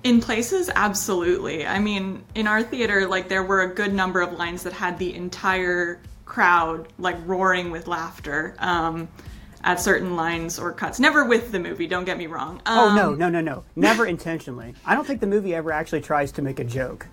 In 0.03 0.19
places, 0.19 0.69
absolutely. 0.75 1.65
I 1.65 1.79
mean, 1.79 2.23
in 2.35 2.47
our 2.47 2.61
theater, 2.61 3.07
like 3.07 3.29
there 3.29 3.43
were 3.43 3.61
a 3.61 3.73
good 3.73 3.93
number 3.93 4.21
of 4.21 4.33
lines 4.33 4.63
that 4.63 4.73
had 4.73 4.99
the 4.99 5.13
entire 5.13 6.01
crowd 6.25 6.87
like 6.97 7.17
roaring 7.25 7.71
with 7.71 7.87
laughter 7.87 8.55
um, 8.59 9.07
at 9.63 9.79
certain 9.79 10.15
lines 10.15 10.59
or 10.59 10.71
cuts. 10.73 10.99
Never 10.99 11.25
with 11.25 11.51
the 11.51 11.59
movie. 11.59 11.87
Don't 11.87 12.05
get 12.05 12.17
me 12.17 12.27
wrong. 12.27 12.61
Um, 12.65 12.79
Oh 12.79 12.95
no, 12.95 13.13
no, 13.15 13.29
no, 13.29 13.41
no! 13.41 13.63
Never 13.75 14.05
intentionally. 14.05 14.73
I 14.85 14.93
don't 14.95 15.05
think 15.05 15.21
the 15.21 15.27
movie 15.27 15.55
ever 15.55 15.71
actually 15.71 16.01
tries 16.01 16.31
to 16.33 16.41
make 16.41 16.59
a 16.59 16.63
joke. 16.63 17.07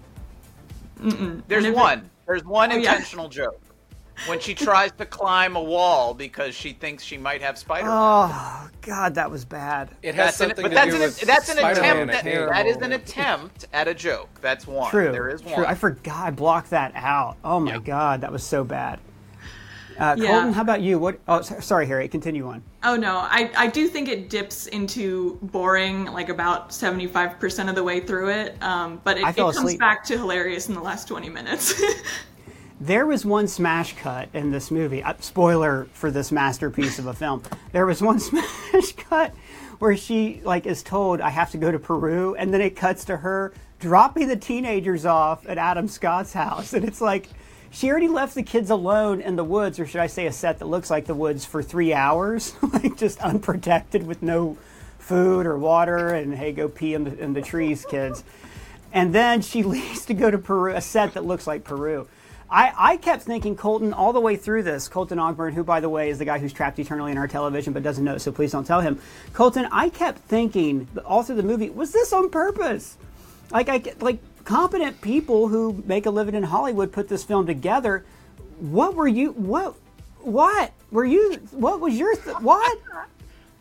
There's 0.99 1.13
And 1.15 1.43
if 1.49 1.65
it- 1.65 1.75
one. 1.75 2.11
There's 2.27 2.45
one 2.45 2.71
Oh, 2.73 2.77
yeah. 2.77 2.93
intentional 2.93 3.29
joke 3.29 3.61
when 4.27 4.39
she 4.39 4.55
tries 4.55 4.93
to 4.93 5.07
climb 5.07 5.57
a 5.57 5.63
wall 5.63 6.15
because 6.15 6.55
she 6.55 6.73
thinks 6.73 7.03
she 7.03 7.17
might 7.19 7.43
have 7.43 7.59
spider. 7.59 7.89
Oh 7.91 8.69
God, 8.83 9.15
that 9.17 9.31
was 9.31 9.45
bad. 9.45 9.89
It 10.03 10.15
has 10.15 10.39
That's 10.39 10.41
an, 10.41 10.47
something 10.49 10.63
but 10.65 10.69
to 10.69 10.75
that's 10.75 10.91
do 10.91 10.97
an, 10.97 11.03
with 11.03 11.21
that's 11.23 11.49
an 11.49 11.57
Spider-Man 11.57 12.09
attempt. 12.11 12.25
That, 12.25 12.49
that 12.51 12.67
is 12.67 12.77
an 12.77 12.93
attempt 12.93 13.67
at 13.73 13.89
a 13.89 13.95
joke. 13.95 14.29
That's 14.41 14.67
one. 14.67 14.91
True. 14.91 15.11
There 15.11 15.29
is 15.31 15.43
one. 15.43 15.55
True. 15.55 15.67
I 15.67 15.75
forgot. 15.75 16.27
I 16.27 16.31
blocked 16.31 16.71
that 16.71 16.93
out. 16.95 17.37
Oh 17.43 17.59
my 17.59 17.73
Yeah. 17.75 17.79
God, 17.81 18.21
that 18.21 18.31
was 18.31 18.45
so 18.45 18.63
bad. 18.63 19.01
Uh, 20.01 20.17
Yeah. 20.19 20.29
Colton, 20.29 20.53
how 20.55 20.63
about 20.63 20.81
you? 20.81 20.99
What? 20.99 21.21
Oh, 21.29 21.43
sorry, 21.43 21.87
Harry. 21.87 22.09
Continue 22.09 22.49
on. 22.49 22.63
Oh 22.83 22.97
no, 22.97 23.19
I, 23.19 23.51
I 23.57 23.67
do 23.67 23.87
think 23.87 24.09
it 24.09 24.31
dips 24.31 24.67
into 24.69 25.39
boring 25.43 26.07
like 26.07 26.31
about 26.31 26.71
75% 26.71 27.69
of 27.69 27.75
the 27.75 27.85
way 27.85 28.01
through 28.01 28.31
it. 28.31 28.61
Um, 28.63 29.01
but 29.05 29.19
it, 29.19 29.27
it 29.27 29.37
comes 29.37 29.59
asleep. 29.59 29.79
back 29.79 30.03
to 30.05 30.17
hilarious 30.17 30.69
in 30.69 30.75
the 30.75 30.81
last 30.81 31.07
20 31.07 31.29
minutes. 31.29 31.81
There 32.83 33.05
was 33.05 33.27
one 33.27 33.47
smash 33.47 33.95
cut 33.97 34.31
in 34.33 34.53
this 34.53 34.71
movie. 34.71 35.03
Uh, 35.03 35.13
spoiler 35.21 35.87
for 35.93 36.11
this 36.11 36.33
masterpiece 36.33 36.99
of 36.99 37.09
a 37.09 37.13
film. 37.13 37.43
There 37.73 37.85
was 37.85 38.01
one 38.01 38.19
smash 38.21 38.93
cut 38.97 39.35
where 39.81 39.95
she 39.99 40.41
like 40.45 40.65
is 40.65 40.83
told 40.83 41.21
I 41.21 41.29
have 41.29 41.51
to 41.51 41.59
go 41.59 41.71
to 41.71 41.79
Peru, 41.79 42.35
and 42.37 42.55
then 42.55 42.63
it 42.63 42.77
cuts 42.77 43.05
to 43.05 43.19
her 43.19 43.53
drop 43.81 44.17
me 44.17 44.25
the 44.25 44.37
teenagers 44.37 45.05
off 45.05 45.47
at 45.47 45.59
Adam 45.59 45.89
Scott's 45.89 46.33
house. 46.33 46.73
And 46.73 46.85
it's 46.87 47.01
like, 47.03 47.29
she 47.71 47.91
already 47.91 48.09
left 48.09 48.35
the 48.35 48.43
kids 48.43 48.71
alone 48.71 49.21
in 49.21 49.37
the 49.37 49.45
woods, 49.45 49.79
or 49.79 49.87
should 49.87 50.01
I 50.01 50.09
say 50.09 50.27
a 50.27 50.33
set 50.33 50.59
that 50.59 50.67
looks 50.67 50.91
like 50.91 51.07
the 51.07 51.15
woods 51.15 51.45
for 51.45 51.63
three 51.63 51.93
hours, 51.93 52.55
like 52.73 52.97
just 52.97 53.21
unprotected 53.21 54.07
with 54.07 54.23
no 54.23 54.59
food 54.99 55.47
or 55.47 55.57
water, 55.59 56.09
and 56.09 56.35
hey, 56.35 56.53
go 56.53 56.69
pee 56.69 56.95
in 56.95 57.05
the, 57.05 57.19
in 57.19 57.33
the 57.33 57.43
trees, 57.43 57.85
kids. 57.85 58.25
And 58.93 59.15
then 59.15 59.41
she 59.43 59.63
leaves 59.65 60.07
to 60.07 60.15
go 60.15 60.31
to 60.31 60.39
Peru, 60.39 60.75
a 60.75 60.81
set 60.81 61.15
that 61.15 61.25
looks 61.25 61.47
like 61.47 61.65
Peru. 61.65 62.09
I, 62.51 62.73
I 62.77 62.97
kept 62.97 63.23
thinking 63.23 63.57
Colton 63.57 63.93
all 63.93 64.13
the 64.13 64.21
way 64.21 64.35
through 64.35 64.65
this. 64.65 64.89
Colton 64.89 65.19
Ogburn, 65.19 65.55
who, 65.55 65.63
by 65.63 65.79
the 65.79 65.89
way, 65.89 66.11
is 66.11 66.19
the 66.19 66.25
guy 66.25 66.41
who's 66.41 66.53
trapped 66.53 66.81
eternally 66.81 67.13
in 67.13 67.19
our 67.19 67.29
television 67.29 67.73
but 67.73 67.85
doesn't 67.85 68.05
know, 68.05 68.19
so 68.19 68.33
please 68.33 68.51
don't 68.51 68.67
tell 68.67 68.81
him. 68.81 69.01
Colton, 69.33 69.69
I 69.71 69.89
kept 69.89 70.19
thinking 70.19 70.89
all 71.05 71.23
through 71.23 71.37
the 71.37 71.45
movie, 71.45 71.71
was 71.71 71.93
this 71.93 72.13
on 72.13 72.29
purpose? 72.31 72.97
Like, 73.53 73.69
I 73.69 73.83
like 74.01 74.19
competent 74.55 75.01
people 75.01 75.47
who 75.47 75.81
make 75.87 76.07
a 76.07 76.11
living 76.11 76.35
in 76.35 76.43
Hollywood 76.43 76.91
put 76.93 77.09
this 77.09 77.23
film 77.23 77.47
together. 77.47 78.05
What 78.59 78.97
were 78.97 79.07
you? 79.07 79.31
What? 79.33 79.77
What 80.23 80.73
were 80.91 81.05
you? 81.05 81.35
What 81.53 81.81
was 81.81 81.97
your? 81.97 82.15
Th- 82.17 82.37
what? 82.39 82.79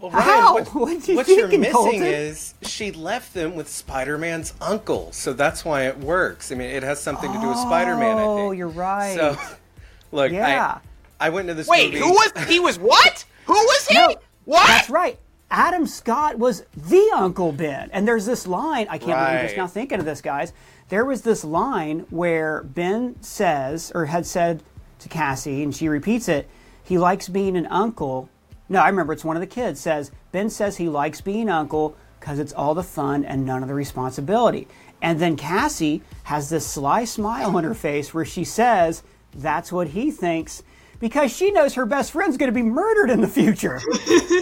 Well, 0.02 0.12
Ryan, 0.12 0.24
How? 0.24 0.54
what, 0.54 0.68
What 0.76 1.08
you 1.10 1.16
what 1.18 1.28
you're 1.28 1.48
missing 1.50 1.74
Colton? 1.74 2.04
is 2.04 2.54
she 2.62 2.94
left 2.94 3.34
them 3.34 3.54
with 3.54 3.68
Spider-Man's 3.68 4.54
uncle, 4.62 5.12
so 5.12 5.34
that's 5.34 5.66
why 5.66 5.88
it 5.88 5.98
works. 5.98 6.54
I 6.54 6.56
mean, 6.56 6.70
it 6.70 6.84
has 6.84 7.02
something 7.02 7.30
to 7.34 7.38
do 7.42 7.50
with 7.50 7.58
Spider-Man. 7.58 8.18
I 8.18 8.22
Oh, 8.24 8.52
you're 8.52 8.70
right. 8.70 9.14
So, 9.18 9.36
look, 10.14 10.32
Yeah. 10.32 10.78
I, 11.20 11.28
I 11.28 11.30
went 11.32 11.50
into 11.50 11.56
this 11.56 11.68
Wait, 11.68 11.92
movie. 11.92 12.00
who 12.06 12.12
was 12.14 12.32
he? 12.48 12.62
Was 12.62 12.80
what? 12.80 13.26
Who 13.48 13.52
was 13.56 13.88
he? 13.88 13.96
No, 13.96 14.16
what? 14.46 14.66
That's 14.68 14.90
right. 14.90 15.20
Adam 15.52 15.86
Scott 15.86 16.40
was 16.40 16.64
the 16.78 17.12
Uncle 17.18 17.52
Ben. 17.52 17.90
And 17.92 18.08
there's 18.08 18.26
this 18.26 18.48
line, 18.48 18.88
I 18.90 19.00
can't 19.00 19.08
believe 19.20 19.20
I'm 19.42 19.46
just 19.48 19.58
now 19.58 19.68
thinking 19.68 20.00
of 20.00 20.06
this, 20.06 20.22
guys. 20.22 20.54
There 20.90 21.06
was 21.06 21.22
this 21.22 21.44
line 21.44 22.06
where 22.10 22.64
Ben 22.64 23.16
says, 23.22 23.92
or 23.94 24.08
had 24.08 24.26
said 24.26 24.64
to 25.00 25.10
Cassie, 25.10 25.64
and 25.64 25.76
she 25.76 25.88
repeats 25.88 26.28
it, 26.28 26.50
he 26.84 26.98
likes 26.98 27.30
being 27.30 27.56
an 27.56 27.68
uncle. 27.68 28.30
No, 28.68 28.80
I 28.80 28.90
remember 28.90 29.14
it's 29.14 29.24
one 29.24 29.38
of 29.38 29.42
the 29.42 29.48
kids 29.48 29.80
says, 29.80 30.12
Ben 30.32 30.50
says 30.50 30.78
he 30.78 30.90
likes 30.90 31.22
being 31.22 31.48
uncle 31.48 31.96
because 32.20 32.40
it's 32.40 32.54
all 32.54 32.74
the 32.74 32.84
fun 32.84 33.24
and 33.24 33.46
none 33.46 33.62
of 33.62 33.70
the 33.70 33.76
responsibility. 33.76 34.68
And 35.02 35.20
then 35.20 35.38
Cassie 35.38 36.02
has 36.24 36.50
this 36.50 36.66
sly 36.66 37.06
smile 37.06 37.56
on 37.56 37.64
her 37.64 37.76
face 37.76 38.14
where 38.14 38.26
she 38.26 38.44
says, 38.44 39.04
that's 39.34 39.72
what 39.72 39.90
he 39.90 40.12
thinks 40.12 40.64
because 41.00 41.32
she 41.36 41.52
knows 41.52 41.76
her 41.76 41.86
best 41.86 42.12
friend's 42.12 42.38
going 42.38 42.52
to 42.52 42.56
be 42.56 42.64
murdered 42.64 43.10
in 43.10 43.22
the 43.22 43.28
future. 43.28 43.80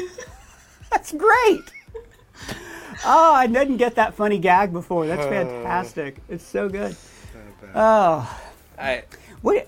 That's 0.91 1.11
great. 1.11 1.61
Oh, 3.05 3.33
I 3.33 3.47
didn't 3.47 3.77
get 3.77 3.95
that 3.95 4.13
funny 4.15 4.39
gag 4.39 4.73
before. 4.73 5.07
That's 5.07 5.25
fantastic. 5.25 6.17
It's 6.29 6.43
so 6.43 6.69
good. 6.69 6.95
Oh, 7.75 8.39
I, 8.77 9.03
what? 9.41 9.67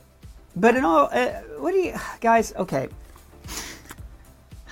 But 0.56 0.76
in 0.76 0.84
all, 0.84 1.10
uh, 1.12 1.28
what 1.60 1.72
do 1.72 1.78
you 1.78 1.96
guys? 2.22 2.54
Okay. 2.56 2.90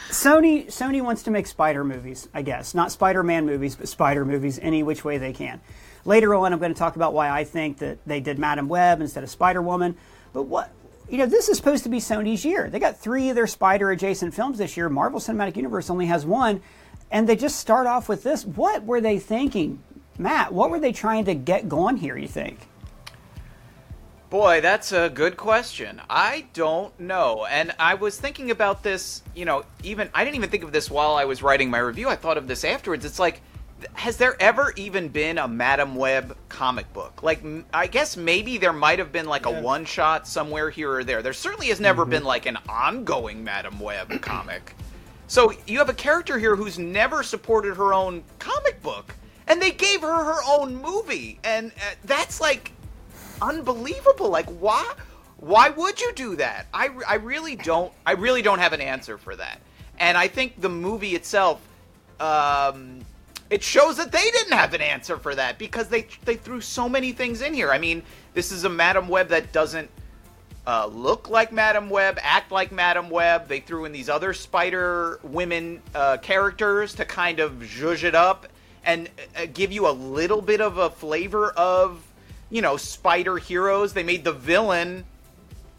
Sony 0.10 0.68
Sony 0.68 1.02
wants 1.02 1.24
to 1.24 1.32
make 1.32 1.48
Spider 1.48 1.84
movies, 1.84 2.30
I 2.34 2.42
guess. 2.42 2.74
Not 2.74 2.92
Spider-Man 2.92 3.46
movies, 3.46 3.76
but 3.76 3.90
Spider 3.90 4.26
movies 4.26 4.58
any 4.62 4.82
which 4.82 5.04
way 5.04 5.18
they 5.18 5.34
can. 5.34 5.60
Later 6.06 6.34
on, 6.36 6.54
I'm 6.54 6.60
going 6.60 6.74
to 6.74 6.80
talk 6.80 6.96
about 6.96 7.14
why 7.14 7.30
I 7.30 7.44
think 7.44 7.80
that 7.80 8.00
they 8.06 8.22
did 8.22 8.40
Madame 8.40 8.70
Web 8.70 9.02
instead 9.02 9.24
of 9.24 9.30
Spider-Woman. 9.30 9.98
But 10.32 10.44
what 10.44 10.72
you 11.10 11.18
know, 11.18 11.26
this 11.26 11.48
is 11.50 11.58
supposed 11.58 11.84
to 11.84 11.90
be 11.90 12.00
Sony's 12.00 12.44
year. 12.44 12.70
They 12.70 12.80
got 12.80 12.98
three 12.98 13.30
of 13.30 13.36
their 13.36 13.48
Spider 13.48 13.92
adjacent 13.92 14.34
films 14.34 14.58
this 14.58 14.76
year. 14.76 14.90
Marvel 14.90 15.20
Cinematic 15.20 15.56
Universe 15.56 15.90
only 15.90 16.08
has 16.08 16.26
one, 16.26 16.62
and 17.12 17.28
they 17.28 17.36
just 17.36 17.60
start 17.60 17.88
off 17.88 18.10
with 18.10 18.24
this. 18.24 18.46
What 18.46 18.84
were 18.86 19.02
they 19.02 19.20
thinking, 19.20 19.82
Matt? 20.18 20.54
What 20.54 20.70
were 20.70 20.80
they 20.80 20.92
trying 20.92 21.26
to 21.26 21.34
get 21.34 21.70
going 21.70 21.98
here? 21.98 22.18
You 22.18 22.28
think? 22.28 22.68
Boy, 24.30 24.60
that's 24.60 24.92
a 24.92 25.10
good 25.10 25.38
question. 25.38 26.02
I 26.10 26.48
don't 26.54 26.98
know. 27.00 27.46
And 27.50 27.74
I 27.80 27.94
was 27.94 28.20
thinking 28.20 28.52
about 28.52 28.84
this, 28.84 29.22
you 29.34 29.46
know, 29.46 29.64
even 29.84 30.10
I 30.14 30.26
didn't 30.26 30.36
even 30.36 30.50
think 30.50 30.64
of 30.64 30.74
this 30.74 30.92
while 30.92 31.16
I 31.16 31.24
was 31.24 31.42
writing 31.42 31.70
my 31.70 31.78
review. 31.78 32.10
I 32.10 32.18
thought 32.18 32.38
of 32.38 32.48
this 32.48 32.66
afterwards. 32.66 33.06
It's 33.06 33.20
like 33.20 33.42
has 33.94 34.18
there 34.18 34.36
ever 34.42 34.74
even 34.76 35.08
been 35.10 35.38
a 35.38 35.48
Madame 35.48 35.96
Web 35.96 36.36
comic 36.50 36.92
book? 36.94 37.22
Like 37.22 37.44
I 37.74 37.88
guess 37.88 38.18
maybe 38.18 38.58
there 38.58 38.74
might 38.74 39.00
have 39.00 39.12
been 39.12 39.28
like 39.28 39.46
a 39.46 39.62
one 39.62 39.86
shot 39.86 40.28
somewhere 40.28 40.70
here 40.70 40.92
or 40.92 41.04
there. 41.04 41.22
There 41.22 41.34
certainly 41.34 41.68
has 41.68 41.80
never 41.80 42.04
mm-hmm. 42.04 42.12
been 42.12 42.24
like 42.24 42.46
an 42.46 42.58
ongoing 42.68 43.44
Madame 43.44 43.80
Web 43.80 44.22
comic. 44.22 44.76
So 45.28 45.54
you 45.68 45.78
have 45.80 45.90
a 45.90 45.94
character 45.94 46.40
here 46.40 46.56
who's 46.56 46.80
never 46.80 47.22
supported 47.22 47.76
her 47.76 47.94
own 47.94 48.24
comic 48.40 48.82
book, 48.82 49.14
and 49.48 49.62
they 49.62 49.72
gave 49.72 50.02
her 50.02 50.24
her 50.24 50.40
own 50.48 50.76
movie, 50.76 51.40
and 51.44 51.72
uh, 51.72 51.96
that's 52.06 52.40
like 52.40 52.72
unbelievable. 53.42 54.30
Like 54.30 54.48
why? 54.48 54.94
Why 55.40 55.70
would 55.70 56.02
you 56.02 56.14
do 56.14 56.36
that? 56.38 56.66
I, 56.74 56.90
I 57.08 57.16
really 57.16 57.56
don't. 57.56 57.92
I 58.06 58.14
really 58.14 58.42
don't 58.42 58.60
have 58.60 58.74
an 58.74 58.82
answer 58.82 59.18
for 59.18 59.36
that. 59.36 59.60
And 60.00 60.18
I 60.18 60.28
think 60.28 60.60
the 60.62 60.70
movie 60.70 61.16
itself, 61.16 61.62
um, 62.20 63.02
it 63.50 63.62
shows 63.62 63.98
that 63.98 64.12
they 64.12 64.32
didn't 64.32 64.54
have 64.54 64.74
an 64.74 64.82
answer 64.82 65.18
for 65.18 65.36
that 65.36 65.60
because 65.60 65.90
they 65.90 66.08
they 66.24 66.36
threw 66.36 66.62
so 66.62 66.88
many 66.88 67.12
things 67.12 67.42
in 67.42 67.54
here. 67.54 67.72
I 67.72 67.78
mean, 67.80 68.02
this 68.34 68.52
is 68.52 68.64
a 68.64 68.70
Madame 68.70 69.10
Web 69.10 69.28
that 69.28 69.52
doesn't 69.52 69.90
uh, 70.68 70.86
look 70.86 71.30
like 71.30 71.54
Madame 71.54 71.90
Web, 71.90 72.20
act 72.22 72.52
like 72.52 72.74
Madame 72.74 73.10
Web. 73.10 73.48
They 73.48 73.62
threw 73.62 73.86
in 73.86 73.94
these 73.94 74.10
other 74.10 74.34
Spider 74.34 75.20
Women 75.24 75.82
uh, 75.96 76.18
characters 76.18 76.94
to 76.96 77.06
kind 77.06 77.40
of 77.40 77.54
zhuzh 77.54 78.04
it 78.04 78.14
up 78.14 78.48
and 78.84 79.10
uh, 79.36 79.46
give 79.54 79.72
you 79.72 79.88
a 79.88 79.92
little 79.92 80.42
bit 80.42 80.60
of 80.60 80.78
a 80.78 80.90
flavor 80.90 81.52
of, 81.52 82.06
you 82.50 82.62
know, 82.62 82.76
Spider 82.76 83.38
heroes. 83.38 83.94
They 83.94 84.04
made 84.04 84.26
the 84.26 84.34
villain, 84.34 85.06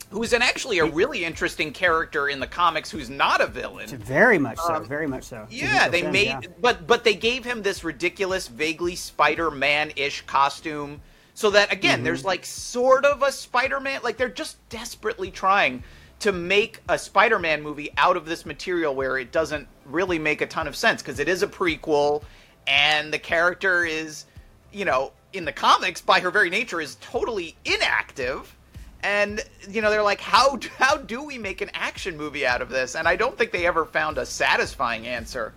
who's 0.09 0.33
an 0.33 0.41
actually 0.41 0.79
a 0.79 0.87
really 0.87 1.23
interesting 1.23 1.71
character 1.71 2.31
in 2.31 2.41
the 2.41 2.47
comics, 2.47 2.91
who's 2.91 3.11
not 3.11 3.43
a 3.43 3.47
villain. 3.47 3.89
Very 3.89 4.39
much 4.39 4.59
so. 4.59 4.81
very 4.81 5.07
much 5.07 5.25
so. 5.25 5.43
Um, 5.43 5.47
Yeah, 5.51 5.89
they 5.89 6.11
made, 6.11 6.29
yeah. 6.29 6.41
but 6.63 6.87
but 6.87 7.05
they 7.05 7.15
gave 7.15 7.45
him 7.45 7.61
this 7.61 7.85
ridiculous, 7.85 8.49
vaguely 8.49 8.97
Spider-Man-ish 8.97 10.23
costume, 10.23 11.03
so 11.39 11.51
that 11.51 11.73
again, 11.73 12.03
there's 12.03 12.23
mm-hmm. 12.23 12.29
like 12.29 12.45
sort 12.45 13.05
of 13.05 13.23
a 13.23 13.31
Spider-Man. 13.31 14.01
Like 14.03 14.17
they're 14.17 14.29
just 14.29 14.57
desperately 14.71 15.31
trying 15.31 15.85
to 16.19 16.33
make 16.33 16.83
a 16.89 16.99
Spider-Man 16.99 17.63
movie 17.63 17.91
out 17.97 18.17
of 18.17 18.27
this 18.27 18.45
material 18.45 18.93
where 18.93 19.19
it 19.19 19.31
doesn't 19.31 19.69
really 19.85 20.19
make 20.19 20.41
a 20.41 20.49
ton 20.49 20.67
of 20.67 20.75
sense 20.75 21.01
because 21.01 21.21
it 21.21 21.29
is 21.29 21.45
a 21.45 21.47
prequel, 21.47 22.25
and 22.67 23.13
the 23.13 23.21
character 23.21 23.85
is, 23.85 24.25
you 24.73 24.85
know, 24.85 25.13
in 25.33 25.45
the 25.45 25.53
comics 25.53 26.01
by 26.01 26.19
her 26.19 26.33
very 26.33 26.51
nature 26.51 26.81
is 26.81 26.97
totally 27.01 27.57
inactive. 27.65 28.57
And 29.05 29.41
you 29.71 29.81
know 29.81 29.91
they're 29.91 30.03
like 30.03 30.21
how 30.21 30.59
how 30.77 30.97
do 30.97 31.23
we 31.23 31.39
make 31.39 31.61
an 31.61 31.71
action 31.73 32.17
movie 32.17 32.45
out 32.45 32.63
of 32.63 32.69
this? 32.69 32.97
And 32.97 33.07
i 33.07 33.15
don't 33.15 33.39
think 33.39 33.53
they 33.53 33.65
ever 33.65 33.85
found 33.85 34.19
a 34.19 34.27
satisfying 34.27 35.07
answer. 35.07 35.53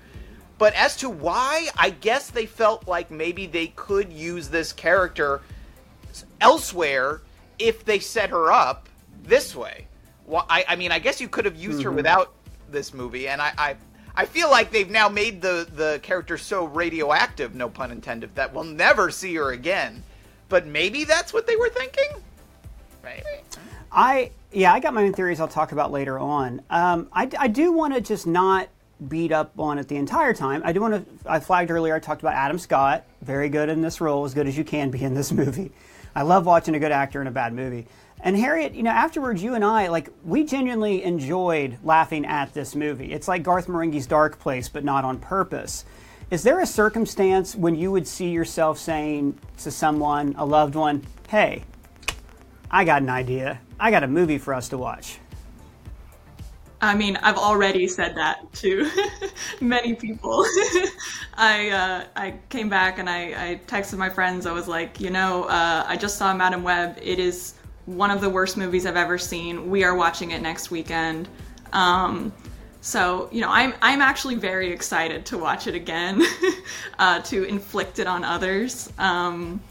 But 0.59 0.75
as 0.75 0.95
to 0.97 1.09
why 1.09 1.69
i 1.75 1.89
guess 1.89 2.29
they 2.29 2.45
felt 2.45 2.88
like 2.88 3.09
maybe 3.09 3.47
they 3.47 3.69
could 3.69 4.13
use 4.13 4.47
this 4.47 4.71
character 4.71 5.41
elsewhere 6.39 7.21
if 7.59 7.85
they 7.85 7.99
set 7.99 8.29
her 8.29 8.51
up 8.51 8.89
this 9.23 9.55
way 9.55 9.87
well 10.25 10.45
i, 10.49 10.65
I 10.67 10.75
mean 10.75 10.91
i 10.91 10.99
guess 10.99 11.21
you 11.21 11.27
could 11.27 11.45
have 11.45 11.55
used 11.55 11.83
her 11.83 11.91
without 11.91 12.33
this 12.69 12.93
movie 12.93 13.27
and 13.27 13.41
I, 13.41 13.53
I 13.57 13.75
I 14.15 14.25
feel 14.25 14.49
like 14.49 14.71
they've 14.71 14.89
now 14.89 15.07
made 15.07 15.41
the 15.41 15.67
the 15.73 15.99
character 16.03 16.37
so 16.37 16.65
radioactive, 16.65 17.55
no 17.55 17.69
pun 17.69 17.91
intended, 17.91 18.35
that 18.35 18.53
we'll 18.53 18.65
never 18.65 19.09
see 19.09 19.35
her 19.35 19.51
again. 19.51 20.03
But 20.49 20.65
maybe 20.65 21.05
that's 21.05 21.33
what 21.33 21.47
they 21.47 21.55
were 21.55 21.69
thinking. 21.69 22.21
Maybe. 23.03 23.23
I 23.91 24.31
yeah, 24.51 24.73
I 24.73 24.79
got 24.79 24.93
my 24.93 25.03
own 25.03 25.13
theories. 25.13 25.39
I'll 25.39 25.47
talk 25.47 25.71
about 25.71 25.91
later 25.91 26.19
on. 26.19 26.61
Um, 26.69 27.07
I, 27.13 27.29
I 27.39 27.47
do 27.47 27.71
want 27.71 27.93
to 27.93 28.01
just 28.01 28.27
not 28.27 28.67
beat 29.07 29.31
up 29.31 29.57
on 29.57 29.79
it 29.79 29.87
the 29.87 29.95
entire 29.95 30.33
time. 30.33 30.61
I 30.65 30.73
do 30.73 30.81
want 30.81 30.93
to. 30.93 31.29
I 31.29 31.39
flagged 31.39 31.71
earlier. 31.71 31.95
I 31.95 31.99
talked 31.99 32.21
about 32.21 32.33
Adam 32.33 32.59
Scott, 32.59 33.05
very 33.21 33.47
good 33.47 33.69
in 33.69 33.81
this 33.81 34.01
role, 34.01 34.25
as 34.25 34.33
good 34.33 34.47
as 34.47 34.57
you 34.57 34.65
can 34.65 34.91
be 34.91 35.03
in 35.03 35.13
this 35.13 35.31
movie. 35.31 35.71
I 36.15 36.23
love 36.23 36.45
watching 36.45 36.75
a 36.75 36.79
good 36.79 36.91
actor 36.91 37.21
in 37.21 37.27
a 37.27 37.31
bad 37.31 37.53
movie. 37.53 37.87
And 38.23 38.37
Harriet, 38.37 38.75
you 38.75 38.83
know, 38.83 38.91
afterwards, 38.91 39.41
you 39.41 39.55
and 39.55 39.65
I, 39.65 39.87
like, 39.87 40.09
we 40.23 40.43
genuinely 40.43 41.03
enjoyed 41.03 41.77
laughing 41.83 42.25
at 42.25 42.53
this 42.53 42.75
movie. 42.75 43.13
It's 43.13 43.27
like 43.27 43.41
Garth 43.41 43.67
Marenghi's 43.67 44.05
Dark 44.05 44.39
Place, 44.39 44.69
but 44.69 44.83
not 44.83 45.03
on 45.03 45.17
purpose. 45.17 45.85
Is 46.29 46.43
there 46.43 46.59
a 46.59 46.65
circumstance 46.65 47.55
when 47.55 47.75
you 47.75 47.91
would 47.91 48.07
see 48.07 48.29
yourself 48.29 48.77
saying 48.77 49.37
to 49.59 49.71
someone, 49.71 50.35
a 50.37 50.45
loved 50.45 50.75
one, 50.75 51.03
hey, 51.29 51.63
I 52.69 52.85
got 52.85 53.01
an 53.01 53.09
idea. 53.09 53.59
I 53.79 53.91
got 53.91 54.03
a 54.03 54.07
movie 54.07 54.37
for 54.37 54.53
us 54.53 54.69
to 54.69 54.77
watch. 54.77 55.19
I 56.81 56.95
mean, 56.95 57.15
I've 57.17 57.38
already 57.38 57.88
said 57.88 58.15
that 58.15 58.51
to 58.53 58.89
many 59.61 59.93
people. 59.93 60.43
I 61.38 61.69
uh, 61.69 62.05
I 62.15 62.35
came 62.50 62.69
back 62.69 62.97
and 63.00 63.09
I, 63.09 63.51
I 63.51 63.61
texted 63.67 63.97
my 63.97 64.09
friends. 64.09 64.45
I 64.45 64.51
was 64.51 64.67
like, 64.67 65.00
you 65.00 65.11
know, 65.11 65.43
uh, 65.45 65.85
I 65.88 65.95
just 65.97 66.17
saw 66.17 66.33
Madame 66.33 66.63
Web. 66.63 66.97
It 67.01 67.19
is 67.19 67.53
one 67.85 68.09
of 68.11 68.21
the 68.21 68.29
worst 68.29 68.57
movies 68.57 68.85
I've 68.85 68.95
ever 68.97 69.17
seen. 69.17 69.69
We 69.69 69.83
are 69.83 69.95
watching 69.95 70.31
it 70.31 70.41
next 70.41 70.71
weekend. 70.71 71.29
Um, 71.73 72.33
so 72.81 73.29
you 73.31 73.41
know, 73.41 73.50
I'm 73.50 73.73
I'm 73.81 74.01
actually 74.01 74.35
very 74.35 74.71
excited 74.71 75.25
to 75.27 75.38
watch 75.38 75.67
it 75.67 75.75
again, 75.75 76.23
uh, 77.00 77.21
to 77.23 77.43
inflict 77.43 78.00
it 78.00 78.07
on 78.07 78.23
others. 78.23 78.91
Um, 78.97 79.61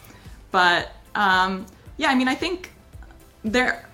But 0.50 0.92
um, 1.14 1.66
yeah, 1.96 2.08
I 2.10 2.14
mean, 2.14 2.28
I 2.28 2.34
think 2.34 2.72
there. 3.44 3.86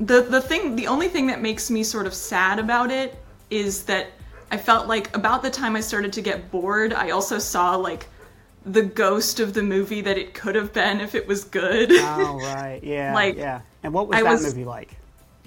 The 0.00 0.22
the 0.22 0.40
thing, 0.40 0.76
the 0.76 0.86
only 0.88 1.08
thing 1.08 1.26
that 1.28 1.40
makes 1.40 1.70
me 1.70 1.82
sort 1.84 2.06
of 2.06 2.14
sad 2.14 2.58
about 2.58 2.90
it 2.90 3.16
is 3.50 3.84
that 3.84 4.08
I 4.50 4.56
felt 4.56 4.88
like 4.88 5.14
about 5.16 5.42
the 5.42 5.50
time 5.50 5.76
I 5.76 5.80
started 5.80 6.12
to 6.14 6.20
get 6.20 6.50
bored, 6.50 6.92
I 6.92 7.10
also 7.10 7.38
saw 7.38 7.76
like 7.76 8.08
the 8.66 8.82
ghost 8.82 9.40
of 9.40 9.52
the 9.54 9.62
movie 9.62 10.00
that 10.00 10.16
it 10.18 10.32
could 10.34 10.54
have 10.54 10.72
been 10.72 11.00
if 11.00 11.14
it 11.14 11.26
was 11.28 11.44
good. 11.44 11.90
Oh 11.92 12.38
right, 12.42 12.80
yeah, 12.82 13.14
Like, 13.14 13.36
yeah. 13.36 13.60
And 13.82 13.92
what 13.92 14.08
was 14.08 14.16
I 14.18 14.22
that 14.22 14.30
was- 14.30 14.42
movie 14.42 14.64
like? 14.64 14.96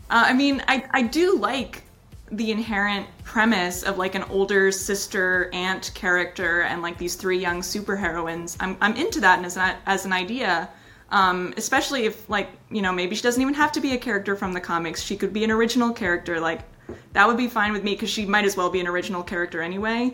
Uh, 0.09 0.23
I 0.27 0.33
mean, 0.33 0.63
I, 0.69 0.85
I 0.91 1.01
do 1.01 1.37
like 1.37 1.83
the 2.31 2.51
inherent 2.51 3.07
premise 3.25 3.83
of 3.83 3.97
like 3.97 4.15
an 4.15 4.23
older 4.29 4.71
sister 4.71 5.49
aunt 5.51 5.91
character 5.95 6.61
and 6.61 6.81
like 6.81 6.97
these 6.97 7.15
three 7.15 7.37
young 7.39 7.59
superheroines. 7.61 8.55
I'm, 8.61 8.77
I'm 8.79 8.95
into 8.95 9.19
that 9.21 9.43
as 9.43 9.57
an, 9.57 9.75
as 9.85 10.05
an 10.05 10.13
idea, 10.13 10.69
um, 11.09 11.53
especially 11.57 12.05
if 12.05 12.29
like 12.29 12.49
you 12.69 12.81
know 12.81 12.91
maybe 12.91 13.15
she 13.15 13.21
doesn't 13.21 13.41
even 13.41 13.53
have 13.53 13.71
to 13.73 13.81
be 13.81 13.93
a 13.93 13.97
character 13.97 14.35
from 14.35 14.53
the 14.53 14.61
comics. 14.61 15.01
She 15.01 15.15
could 15.15 15.33
be 15.33 15.43
an 15.43 15.51
original 15.51 15.93
character. 15.93 16.39
Like 16.39 16.61
that 17.13 17.27
would 17.27 17.37
be 17.37 17.47
fine 17.47 17.73
with 17.73 17.83
me 17.83 17.93
because 17.93 18.09
she 18.09 18.25
might 18.25 18.45
as 18.45 18.57
well 18.57 18.69
be 18.69 18.79
an 18.79 18.87
original 18.87 19.23
character 19.23 19.61
anyway. 19.61 20.13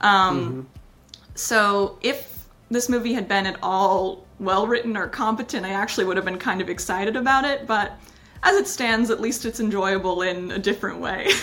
Um, 0.00 0.68
So 1.34 1.98
if 2.02 2.46
this 2.70 2.88
movie 2.88 3.12
had 3.14 3.26
been 3.28 3.46
at 3.46 3.58
all 3.62 4.26
well 4.38 4.66
written 4.66 4.96
or 4.96 5.08
competent, 5.08 5.64
I 5.64 5.70
actually 5.70 6.04
would 6.04 6.16
have 6.16 6.26
been 6.26 6.38
kind 6.38 6.60
of 6.60 6.68
excited 6.68 7.16
about 7.16 7.44
it. 7.44 7.66
But 7.66 7.92
as 8.42 8.56
it 8.56 8.66
stands, 8.66 9.10
at 9.10 9.20
least 9.20 9.44
it's 9.44 9.60
enjoyable 9.60 10.22
in 10.22 10.50
a 10.50 10.58
different 10.58 10.98
way. 11.00 11.30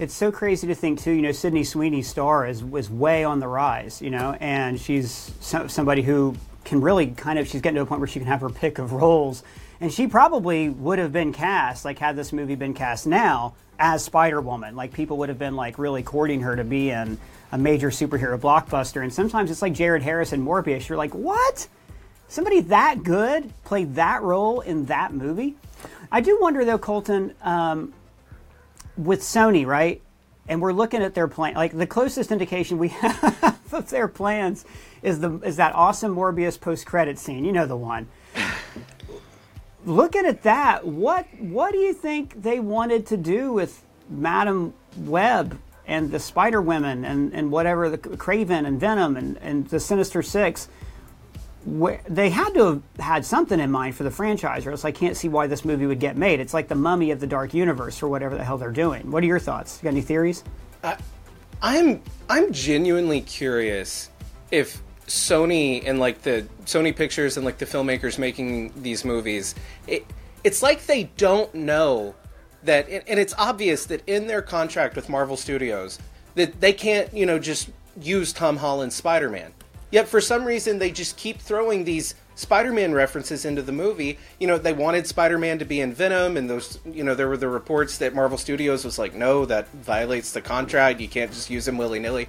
It's 0.00 0.14
so 0.14 0.32
crazy 0.32 0.66
to 0.66 0.74
think 0.74 0.98
too. 0.98 1.10
You 1.12 1.20
know, 1.20 1.32
Sydney 1.32 1.62
Sweeney's 1.62 2.08
star 2.08 2.46
is 2.46 2.64
was 2.64 2.88
way 2.88 3.22
on 3.22 3.38
the 3.38 3.46
rise. 3.46 4.00
You 4.00 4.08
know, 4.08 4.34
and 4.40 4.80
she's 4.80 5.30
so, 5.40 5.66
somebody 5.66 6.00
who 6.00 6.36
can 6.64 6.80
really 6.80 7.08
kind 7.08 7.38
of 7.38 7.48
she's 7.48 7.60
getting 7.60 7.76
to 7.76 7.82
a 7.82 7.86
point 7.86 8.00
where 8.00 8.08
she 8.08 8.18
can 8.18 8.28
have 8.28 8.40
her 8.40 8.50
pick 8.50 8.78
of 8.78 8.92
roles, 8.92 9.42
and 9.80 9.92
she 9.92 10.06
probably 10.06 10.68
would 10.68 10.98
have 10.98 11.12
been 11.12 11.32
cast 11.32 11.84
like 11.84 11.98
had 11.98 12.16
this 12.16 12.32
movie 12.32 12.54
been 12.54 12.74
cast 12.74 13.06
now 13.06 13.54
as 13.78 14.04
Spider 14.04 14.40
Woman. 14.40 14.76
Like 14.76 14.92
people 14.92 15.16
would 15.18 15.28
have 15.28 15.38
been 15.38 15.56
like 15.56 15.78
really 15.78 16.02
courting 16.02 16.42
her 16.42 16.54
to 16.54 16.64
be 16.64 16.90
in 16.90 17.18
a 17.52 17.58
major 17.58 17.88
superhero 17.90 18.38
blockbuster. 18.38 19.02
And 19.02 19.12
sometimes 19.12 19.50
it's 19.50 19.62
like 19.62 19.72
Jared 19.72 20.02
Harris 20.02 20.32
and 20.32 20.46
Morbius. 20.46 20.88
You're 20.88 20.98
like, 20.98 21.14
what? 21.14 21.66
Somebody 22.28 22.60
that 22.60 23.02
good 23.02 23.52
played 23.64 23.96
that 23.96 24.22
role 24.22 24.60
in 24.60 24.84
that 24.86 25.12
movie? 25.12 25.56
I 26.12 26.20
do 26.20 26.38
wonder 26.40 26.64
though, 26.64 26.78
Colton. 26.78 27.34
Um, 27.42 27.94
with 28.96 29.20
Sony, 29.20 29.66
right? 29.66 30.02
And 30.50 30.60
we're 30.60 30.72
looking 30.72 31.00
at 31.00 31.14
their 31.14 31.28
plan. 31.28 31.54
Like 31.54 31.78
the 31.78 31.86
closest 31.86 32.32
indication 32.32 32.76
we 32.76 32.88
have 32.88 33.56
of 33.72 33.88
their 33.88 34.08
plans 34.08 34.64
is 35.00 35.20
the 35.20 35.38
is 35.40 35.56
that 35.56 35.74
awesome 35.74 36.14
Morbius 36.14 36.60
post 36.60 36.86
credit 36.86 37.18
scene. 37.18 37.44
You 37.44 37.52
know 37.52 37.66
the 37.66 37.76
one. 37.76 38.08
Looking 39.86 40.26
at 40.26 40.42
that, 40.42 40.86
what 40.86 41.26
what 41.38 41.72
do 41.72 41.78
you 41.78 41.94
think 41.94 42.42
they 42.42 42.60
wanted 42.60 43.06
to 43.06 43.16
do 43.16 43.52
with 43.52 43.82
Madame 44.08 44.74
Web 44.96 45.58
and 45.86 46.10
the 46.10 46.18
Spider 46.18 46.60
Women 46.60 47.04
and, 47.04 47.32
and 47.32 47.50
whatever 47.50 47.88
the 47.88 47.96
Kraven 47.96 48.66
and 48.66 48.78
Venom 48.78 49.16
and, 49.16 49.38
and 49.38 49.68
the 49.68 49.80
Sinister 49.80 50.22
Six? 50.22 50.68
They 51.66 52.30
had 52.30 52.54
to 52.54 52.64
have 52.64 52.82
had 52.98 53.24
something 53.24 53.60
in 53.60 53.70
mind 53.70 53.94
for 53.94 54.02
the 54.02 54.10
franchise, 54.10 54.66
or 54.66 54.70
else 54.70 54.84
I 54.84 54.92
can't 54.92 55.16
see 55.16 55.28
why 55.28 55.46
this 55.46 55.64
movie 55.64 55.86
would 55.86 56.00
get 56.00 56.16
made. 56.16 56.40
It's 56.40 56.54
like 56.54 56.68
the 56.68 56.74
mummy 56.74 57.10
of 57.10 57.20
the 57.20 57.26
dark 57.26 57.52
universe, 57.52 58.02
or 58.02 58.08
whatever 58.08 58.36
the 58.36 58.44
hell 58.44 58.56
they're 58.58 58.70
doing. 58.70 59.10
What 59.10 59.22
are 59.22 59.26
your 59.26 59.38
thoughts? 59.38 59.78
You 59.78 59.84
got 59.84 59.90
any 59.90 60.00
theories? 60.00 60.42
I'm 61.62 62.02
I'm 62.28 62.52
genuinely 62.52 63.20
curious 63.20 64.08
if 64.50 64.82
Sony 65.06 65.82
and 65.86 65.98
like 65.98 66.22
the 66.22 66.46
Sony 66.64 66.94
Pictures 66.94 67.36
and 67.36 67.44
like 67.44 67.58
the 67.58 67.66
filmmakers 67.66 68.18
making 68.18 68.72
these 68.80 69.04
movies, 69.04 69.54
it, 69.86 70.06
it's 70.44 70.62
like 70.62 70.86
they 70.86 71.04
don't 71.16 71.52
know 71.54 72.14
that, 72.62 72.88
and 72.88 73.18
it's 73.18 73.34
obvious 73.36 73.86
that 73.86 74.08
in 74.08 74.26
their 74.26 74.40
contract 74.40 74.96
with 74.96 75.08
Marvel 75.08 75.36
Studios 75.36 75.98
that 76.36 76.60
they 76.60 76.72
can't, 76.72 77.12
you 77.12 77.26
know, 77.26 77.38
just 77.38 77.70
use 78.00 78.32
Tom 78.32 78.56
Holland's 78.56 78.94
Spider-Man. 78.94 79.52
Yet 79.90 80.08
for 80.08 80.20
some 80.20 80.44
reason 80.44 80.78
they 80.78 80.90
just 80.90 81.16
keep 81.16 81.38
throwing 81.40 81.84
these 81.84 82.14
Spider-Man 82.36 82.92
references 82.92 83.44
into 83.44 83.60
the 83.60 83.72
movie. 83.72 84.18
You 84.38 84.46
know, 84.46 84.56
they 84.56 84.72
wanted 84.72 85.06
Spider-Man 85.06 85.58
to 85.58 85.64
be 85.64 85.80
in 85.80 85.92
Venom, 85.92 86.36
and 86.36 86.48
those, 86.48 86.78
you 86.86 87.04
know, 87.04 87.14
there 87.14 87.28
were 87.28 87.36
the 87.36 87.48
reports 87.48 87.98
that 87.98 88.14
Marvel 88.14 88.38
Studios 88.38 88.84
was 88.84 88.98
like, 88.98 89.14
no, 89.14 89.44
that 89.46 89.68
violates 89.68 90.32
the 90.32 90.40
contract. 90.40 91.00
You 91.00 91.08
can't 91.08 91.30
just 91.30 91.50
use 91.50 91.68
him 91.68 91.76
willy-nilly. 91.76 92.28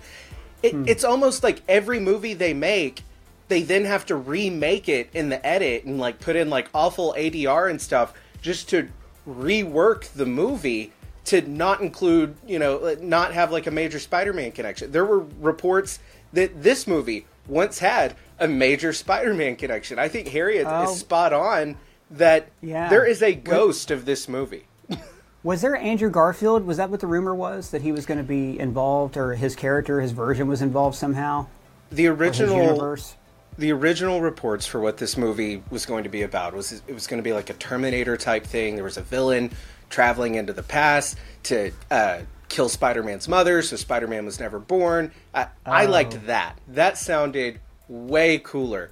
It, 0.64 0.74
hmm. 0.74 0.84
It's 0.88 1.04
almost 1.04 1.44
like 1.44 1.62
every 1.68 2.00
movie 2.00 2.34
they 2.34 2.54
make, 2.54 3.04
they 3.48 3.62
then 3.62 3.86
have 3.86 4.06
to 4.08 4.16
remake 4.16 4.90
it 4.90 5.10
in 5.14 5.30
the 5.30 5.46
edit 5.46 5.86
and 5.86 6.00
like 6.00 6.20
put 6.20 6.36
in 6.36 6.50
like 6.50 6.70
awful 6.74 7.14
ADR 7.18 7.70
and 7.70 7.82
stuff 7.82 8.14
just 8.42 8.70
to 8.70 8.90
rework 9.28 10.12
the 10.14 10.26
movie 10.26 10.92
to 11.26 11.42
not 11.42 11.82
include, 11.82 12.36
you 12.48 12.60
know, 12.60 12.96
not 13.00 13.34
have 13.34 13.52
like 13.52 13.68
a 13.68 13.72
major 13.72 14.00
Spider-Man 14.00 14.52
connection. 14.52 14.92
There 14.92 15.06
were 15.06 15.26
reports 15.40 16.00
that 16.34 16.64
this 16.64 16.88
movie 16.88 17.26
once 17.52 17.80
had 17.80 18.16
a 18.40 18.48
major 18.48 18.94
Spider-Man 18.94 19.58
connection. 19.58 20.00
I 20.00 20.08
think 20.08 20.30
Harriet 20.30 20.66
Oh. 20.68 20.84
is 20.84 20.98
spot 20.98 21.34
on 21.34 21.76
that 22.10 22.48
Yeah. 22.62 22.90
there 22.90 23.06
is 23.06 23.22
a 23.22 23.34
ghost 23.34 23.92
of 23.92 24.06
this 24.06 24.28
movie. 24.28 24.66
Was 25.44 25.62
there 25.62 25.76
Andrew 25.76 26.10
Garfield? 26.10 26.66
Was 26.66 26.78
that 26.78 26.90
what 26.90 27.00
the 27.02 27.08
rumor 27.08 27.34
was 27.36 27.72
that 27.72 27.82
he 27.82 27.92
was 27.92 28.06
going 28.06 28.20
to 28.20 28.24
be 28.24 28.60
involved, 28.60 29.18
or 29.18 29.34
his 29.34 29.56
character, 29.56 30.00
his 30.00 30.12
version 30.12 30.48
was 30.48 30.62
involved 30.62 30.96
somehow? 30.96 31.48
The 31.92 32.08
original 32.08 32.58
universe? 32.58 33.16
the 33.58 33.72
original 33.72 34.22
reports 34.22 34.66
for 34.66 34.80
what 34.80 34.98
this 34.98 35.18
movie 35.18 35.62
was 35.70 35.86
going 35.86 36.04
to 36.06 36.10
be 36.10 36.22
about 36.22 36.54
was 36.56 36.72
it 36.88 36.94
was 36.94 37.06
going 37.06 37.18
to 37.18 37.24
be 37.24 37.34
like 37.34 37.50
a 37.50 37.54
Terminator 37.54 38.16
type 38.18 38.46
thing. 38.46 38.76
There 38.76 38.84
was 38.84 38.98
a 38.98 39.02
villain 39.02 39.52
traveling 39.90 40.36
into 40.36 40.54
the 40.54 40.64
past 40.64 41.18
to 41.44 41.72
uh, 41.92 42.20
kill 42.52 42.70
Spider-Man's 42.70 43.28
mother, 43.28 43.62
so 43.62 43.76
Spider-Man 43.78 44.26
was 44.26 44.40
never 44.40 44.60
born. 44.60 45.12
I, 45.34 45.48
I 45.66 45.86
oh. 45.86 45.90
liked 45.90 46.28
that. 46.28 46.60
That 46.68 46.98
sounded 46.98 47.60
way 47.88 48.38
cooler. 48.38 48.92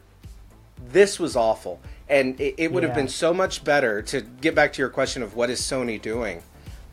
This 0.91 1.19
was 1.19 1.35
awful, 1.35 1.81
and 2.07 2.39
it, 2.39 2.55
it 2.57 2.71
would 2.71 2.83
have 2.83 2.95
been 2.95 3.09
so 3.09 3.33
much 3.33 3.63
better 3.63 4.01
to 4.03 4.21
get 4.21 4.55
back 4.55 4.73
to 4.73 4.81
your 4.81 4.89
question 4.89 5.21
of 5.21 5.35
what 5.35 5.49
is 5.49 5.59
Sony 5.59 6.01
doing. 6.01 6.41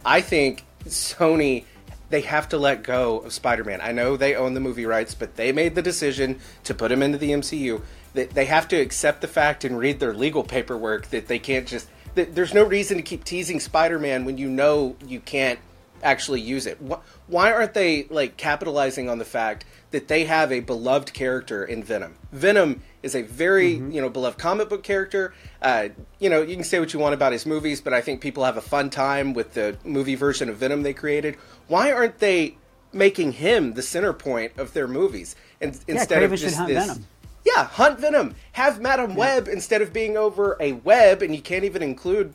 I 0.05 0.21
think 0.21 0.65
Sony 0.85 1.65
they 2.09 2.21
have 2.21 2.49
to 2.51 2.59
let 2.59 2.83
go 2.83 3.19
of 3.19 3.33
Spider-Man. 3.33 3.81
I 3.81 3.93
know 3.93 4.17
they 4.17 4.37
own 4.37 4.55
the 4.55 4.61
movie 4.61 4.87
rights, 4.87 5.15
but 5.15 5.37
they 5.37 5.51
made 5.51 5.75
the 5.75 5.83
decision 5.83 6.39
to 6.65 6.75
put 6.75 6.93
him 6.93 7.03
into 7.03 7.19
the 7.19 7.31
MCU. 7.31 7.83
They, 8.15 8.27
they 8.27 8.45
have 8.45 8.69
to 8.69 8.77
accept 8.77 9.21
the 9.21 9.29
fact 9.29 9.65
and 9.65 9.77
read 9.77 9.99
their 9.99 10.15
legal 10.15 10.45
paperwork 10.45 11.09
that 11.11 11.29
they 11.29 11.39
can't 11.39 11.67
just. 11.67 11.89
That 12.15 12.35
there's 12.35 12.55
no 12.55 12.65
reason 12.65 12.97
to 12.97 13.03
keep 13.03 13.25
teasing 13.25 13.61
Spider-Man 13.61 14.25
when 14.25 14.39
you 14.39 14.49
know 14.49 14.97
you 15.07 15.21
can't 15.21 15.59
actually 16.03 16.41
use 16.41 16.67
it. 16.67 16.79
Why 17.27 17.53
aren't 17.53 17.75
they 17.75 18.05
like 18.05 18.37
capitalizing 18.37 19.09
on 19.09 19.19
the 19.19 19.25
fact 19.25 19.65
that 19.91 20.09
they 20.09 20.25
have 20.25 20.53
a 20.53 20.61
beloved 20.61 21.13
character 21.13 21.65
in 21.65 21.83
Venom? 21.83 22.17
Venom 22.33 22.83
is 23.03 23.15
a 23.15 23.23
very 23.23 23.73
you 23.73 24.01
know 24.01 24.09
beloved 24.09 24.39
comic 24.39 24.69
book 24.69 24.83
character. 24.83 25.35
Uh, 25.63 25.89
you 26.19 26.31
know 26.31 26.43
you 26.43 26.55
can 26.55 26.65
say 26.65 26.79
what 26.81 26.93
you 26.93 27.01
want 27.01 27.15
about 27.15 27.33
his 27.33 27.47
movies, 27.47 27.81
but 27.81 27.93
I 27.93 28.01
think 28.01 28.21
people 28.21 28.45
have 28.45 28.57
a 28.57 28.63
fun 28.63 28.91
time 28.91 29.35
with 29.35 29.55
the 29.55 29.77
movie 29.85 30.15
version 30.15 30.49
of 30.49 30.57
Venom 30.57 30.83
they 30.83 30.95
created. 30.95 31.37
Why 31.69 31.93
aren't 31.93 32.19
they 32.19 32.57
making 32.93 33.33
him 33.33 33.75
the 33.75 33.83
center 33.83 34.13
point 34.13 34.53
of 34.57 34.73
their 34.73 34.89
movies 34.89 35.37
and 35.61 35.79
instead 35.87 36.23
Kraven 36.23 36.33
of 36.33 36.41
just 36.41 36.57
hunt 36.57 36.69
this? 36.69 36.87
Venom. 36.87 37.07
Yeah, 37.45 37.65
hunt 37.65 38.01
Venom. 38.01 38.35
Have 38.53 38.81
Madame 38.81 39.15
Web 39.15 39.47
instead 39.47 39.81
of 39.81 39.93
being 39.93 40.17
over 40.17 40.57
a 40.59 40.73
web, 40.73 41.23
and 41.23 41.35
you 41.35 41.41
can't 41.41 41.65
even 41.65 41.81
include 41.81 42.35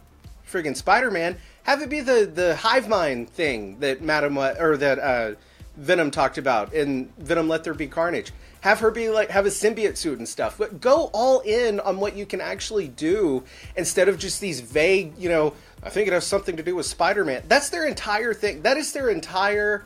friggin' 0.50 0.76
Spider-Man. 0.76 1.38
Have 1.64 1.82
it 1.82 1.90
be 1.90 2.02
the 2.02 2.30
the 2.34 2.56
hive 2.56 2.88
mind 2.88 3.30
thing 3.30 3.80
that 3.80 4.02
Madam 4.02 4.38
or 4.38 4.78
that 4.78 5.00
uh, 5.00 5.36
Venom 5.78 6.12
talked 6.12 6.38
about 6.38 6.74
in 6.74 7.12
Venom: 7.18 7.48
Let 7.48 7.64
There 7.64 7.74
Be 7.74 7.88
Carnage. 7.88 8.32
Have 8.62 8.80
her 8.80 8.92
be 8.92 9.10
like 9.10 9.30
have 9.32 9.46
a 9.46 9.50
symbiote 9.50 9.98
suit 9.98 10.20
and 10.20 10.28
stuff. 10.28 10.58
But 10.58 10.82
go 10.82 11.10
all 11.14 11.40
in 11.42 11.80
on 11.80 12.00
what 12.00 12.16
you 12.16 12.26
can 12.26 12.42
actually 12.42 12.88
do 12.88 13.44
instead 13.76 14.08
of 14.08 14.20
just 14.20 14.40
these 14.40 14.60
vague. 14.60 15.18
You 15.18 15.30
know, 15.30 15.54
I 15.84 15.90
think 15.90 16.08
it 16.08 16.14
has 16.14 16.26
something 16.26 16.58
to 16.58 16.64
do 16.64 16.76
with 16.76 16.86
Spider-Man. 16.86 17.44
That's 17.48 17.70
their 17.70 17.88
entire 17.88 18.34
thing. 18.34 18.62
That 18.62 18.78
is 18.78 18.94
their 18.94 19.10
entire 19.10 19.86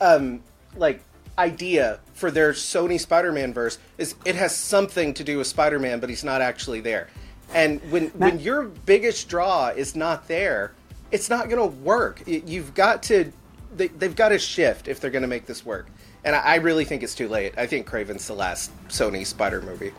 um, 0.00 0.42
like 0.76 1.02
idea 1.38 2.00
for 2.12 2.30
their 2.30 2.52
Sony 2.52 3.00
Spider-Man 3.00 3.54
verse 3.54 3.78
is 3.96 4.14
it 4.26 4.34
has 4.34 4.54
something 4.54 5.14
to 5.14 5.24
do 5.24 5.38
with 5.38 5.46
Spider-Man, 5.46 6.00
but 6.00 6.10
he's 6.10 6.24
not 6.24 6.42
actually 6.42 6.80
there. 6.80 7.08
And 7.54 7.80
when 7.90 8.08
when 8.08 8.38
your 8.40 8.64
biggest 8.64 9.28
draw 9.28 9.68
is 9.68 9.96
not 9.96 10.28
there, 10.28 10.72
it's 11.10 11.28
not 11.28 11.48
going 11.48 11.60
to 11.60 11.76
work. 11.78 12.22
You've 12.26 12.74
got 12.74 13.02
to 13.04 13.32
they, 13.76 13.88
they've 13.88 14.16
got 14.16 14.30
to 14.30 14.38
shift 14.38 14.88
if 14.88 15.00
they're 15.00 15.10
going 15.10 15.22
to 15.22 15.28
make 15.28 15.46
this 15.46 15.64
work. 15.64 15.88
And 16.24 16.34
I, 16.34 16.40
I 16.40 16.54
really 16.56 16.84
think 16.84 17.02
it's 17.02 17.14
too 17.14 17.28
late. 17.28 17.54
I 17.56 17.66
think 17.66 17.88
Kraven's 17.88 18.26
the 18.26 18.34
last 18.34 18.70
Sony 18.88 19.26
Spider 19.26 19.62
movie. 19.62 19.92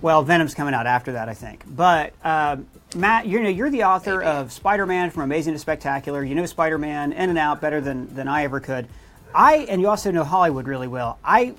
Well, 0.00 0.22
Venom's 0.22 0.54
coming 0.54 0.74
out 0.74 0.86
after 0.86 1.12
that, 1.12 1.28
I 1.28 1.34
think. 1.34 1.64
But 1.66 2.12
um, 2.24 2.66
Matt, 2.94 3.26
you 3.26 3.42
know, 3.42 3.48
you're 3.48 3.70
the 3.70 3.84
author 3.84 4.22
of 4.22 4.52
Spider-Man 4.52 5.10
from 5.10 5.22
Amazing 5.22 5.54
to 5.54 5.58
Spectacular. 5.58 6.22
You 6.22 6.34
know 6.34 6.46
Spider-Man 6.46 7.12
in 7.12 7.30
and 7.30 7.38
out 7.38 7.60
better 7.60 7.80
than 7.80 8.14
than 8.14 8.28
I 8.28 8.44
ever 8.44 8.60
could. 8.60 8.86
I 9.34 9.66
and 9.68 9.80
you 9.80 9.88
also 9.88 10.10
know 10.10 10.24
Hollywood 10.24 10.66
really 10.68 10.88
well. 10.88 11.18
I 11.24 11.54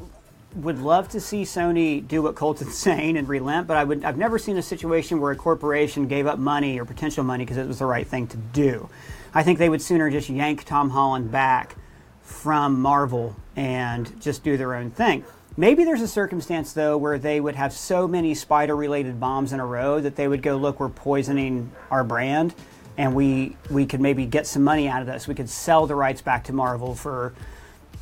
would 0.56 0.80
love 0.80 1.10
to 1.10 1.20
see 1.20 1.44
Sony 1.44 2.06
do 2.06 2.22
what 2.22 2.36
Colton's 2.36 2.78
saying 2.78 3.18
and 3.18 3.28
relent, 3.28 3.68
but 3.68 3.78
I 3.78 3.84
would 3.84 4.04
I've 4.04 4.18
never 4.18 4.39
seen 4.39 4.58
a 4.58 4.62
situation 4.62 5.20
where 5.20 5.32
a 5.32 5.36
corporation 5.36 6.08
gave 6.08 6.28
up 6.28 6.39
money 6.39 6.80
or 6.80 6.86
potential 6.86 7.24
money 7.24 7.44
because 7.44 7.58
it 7.58 7.68
was 7.68 7.80
the 7.80 7.86
right 7.86 8.08
thing 8.08 8.28
to 8.28 8.38
do. 8.38 8.89
I 9.34 9.44
think 9.44 9.60
they 9.60 9.70
would 9.70 9.82
sooner 9.82 10.10
just 10.10 10.30
yank 10.30 10.63
Tom 10.63 10.89
Holland 10.89 11.32
back 11.32 11.76
from 12.22 12.80
Marvel 12.82 13.36
and 13.56 14.20
just 14.22 14.44
do 14.44 14.58
their 14.58 14.74
own 14.74 14.91
thing. 14.91 15.24
Maybe 15.58 15.84
there's 15.84 16.02
a 16.02 16.08
circumstance 16.08 16.74
though 16.74 16.98
where 16.98 17.18
they 17.18 17.39
would 17.39 17.56
have 17.56 17.72
so 17.72 18.08
many 18.08 18.34
spider 18.34 18.76
related 18.76 19.20
bombs 19.20 19.54
in 19.54 19.60
a 19.60 19.65
row 19.65 20.00
that 20.02 20.15
they 20.15 20.28
would 20.28 20.41
go, 20.41 20.58
look, 20.58 20.80
we're 20.80 20.89
poisoning 20.89 21.72
our 21.91 22.04
brand 22.04 22.54
and 22.98 23.13
we 23.13 23.56
we 23.70 23.86
could 23.86 24.02
maybe 24.02 24.26
get 24.26 24.48
some 24.48 24.63
money 24.63 24.88
out 24.88 25.02
of 25.02 25.08
this. 25.08 25.28
We 25.28 25.36
could 25.36 25.50
sell 25.50 25.86
the 25.86 25.96
rights 25.96 26.22
back 26.22 26.46
to 26.46 26.54
Marvel 26.54 26.96
for 26.96 27.34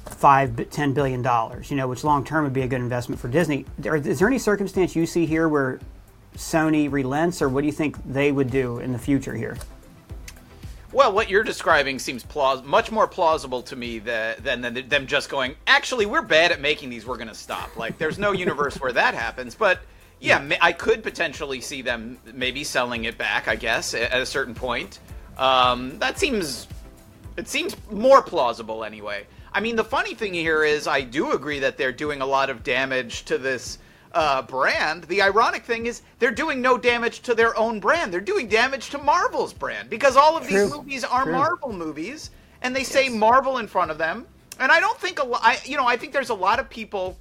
five, 0.05 0.69
ten 0.69 0.93
billion 0.93 1.21
dollars, 1.21 1.71
you 1.71 1.77
know, 1.77 1.87
which 1.87 2.03
long 2.03 2.23
term 2.23 2.43
would 2.43 2.53
be 2.53 2.61
a 2.61 2.67
good 2.67 2.81
investment 2.81 3.19
for 3.19 3.27
Disney. 3.27 3.65
Is 3.83 4.19
there 4.19 4.27
any 4.27 4.39
circumstance 4.39 4.95
you 4.95 5.05
see 5.05 5.25
here 5.25 5.47
where 5.47 5.79
Sony 6.35 6.91
relents, 6.91 7.41
or 7.41 7.49
what 7.49 7.61
do 7.61 7.67
you 7.67 7.73
think 7.73 7.97
they 8.05 8.31
would 8.31 8.49
do 8.49 8.79
in 8.79 8.91
the 8.91 8.99
future 8.99 9.35
here? 9.35 9.57
Well, 10.91 11.11
what 11.11 11.29
you're 11.29 11.43
describing 11.43 11.97
seems 11.97 12.23
plaus- 12.23 12.63
much 12.63 12.91
more 12.91 13.07
plausible 13.07 13.63
to 13.63 13.75
me 13.75 13.97
than, 13.99 14.35
than, 14.43 14.61
than 14.61 14.89
them 14.89 15.07
just 15.07 15.27
going, 15.27 15.55
actually, 15.65 16.05
we're 16.05 16.21
bad 16.21 16.51
at 16.51 16.61
making 16.61 16.91
these, 16.91 17.05
we're 17.05 17.17
going 17.17 17.29
to 17.29 17.33
stop. 17.33 17.75
Like, 17.77 17.97
there's 17.97 18.19
no 18.19 18.31
universe 18.31 18.79
where 18.79 18.91
that 18.91 19.15
happens. 19.15 19.55
But 19.55 19.79
yeah, 20.19 20.47
I 20.61 20.71
could 20.71 21.01
potentially 21.01 21.61
see 21.61 21.81
them 21.81 22.19
maybe 22.33 22.63
selling 22.63 23.05
it 23.05 23.17
back, 23.17 23.47
I 23.47 23.55
guess, 23.55 23.93
at 23.93 24.13
a 24.13 24.25
certain 24.25 24.53
point. 24.53 24.99
Um, 25.37 25.97
that 25.99 26.19
seems. 26.19 26.67
It 27.35 27.47
seems 27.47 27.75
more 27.89 28.21
plausible 28.21 28.83
anyway. 28.83 29.25
I 29.53 29.59
mean, 29.59 29.75
the 29.75 29.83
funny 29.83 30.15
thing 30.15 30.33
here 30.33 30.63
is, 30.63 30.87
I 30.87 31.01
do 31.01 31.33
agree 31.33 31.59
that 31.59 31.77
they're 31.77 31.91
doing 31.91 32.21
a 32.21 32.25
lot 32.25 32.49
of 32.49 32.63
damage 32.63 33.25
to 33.25 33.37
this 33.37 33.77
uh, 34.13 34.41
brand. 34.41 35.03
The 35.03 35.21
ironic 35.21 35.63
thing 35.63 35.85
is, 35.85 36.01
they're 36.19 36.31
doing 36.31 36.61
no 36.61 36.77
damage 36.77 37.21
to 37.21 37.35
their 37.35 37.57
own 37.57 37.79
brand. 37.79 38.11
They're 38.11 38.21
doing 38.21 38.47
damage 38.47 38.89
to 38.91 38.97
Marvel's 38.97 39.53
brand 39.53 39.89
because 39.89 40.15
all 40.15 40.35
of 40.35 40.47
True. 40.47 40.63
these 40.63 40.71
movies 40.71 41.03
are 41.03 41.23
True. 41.23 41.33
Marvel 41.33 41.71
movies, 41.71 42.31
and 42.63 42.75
they 42.75 42.83
say 42.83 43.09
Marvel 43.09 43.59
in 43.59 43.67
front 43.67 43.91
of 43.91 43.97
them. 43.97 44.25
And 44.59 44.71
I 44.71 44.79
don't 44.79 44.99
think 44.99 45.19
a 45.19 45.25
lot. 45.25 45.41
I, 45.43 45.59
you 45.65 45.77
know, 45.77 45.85
I 45.85 45.97
think 45.97 46.13
there's 46.13 46.29
a 46.29 46.35
lot 46.35 46.59
of 46.59 46.69
people. 46.69 47.17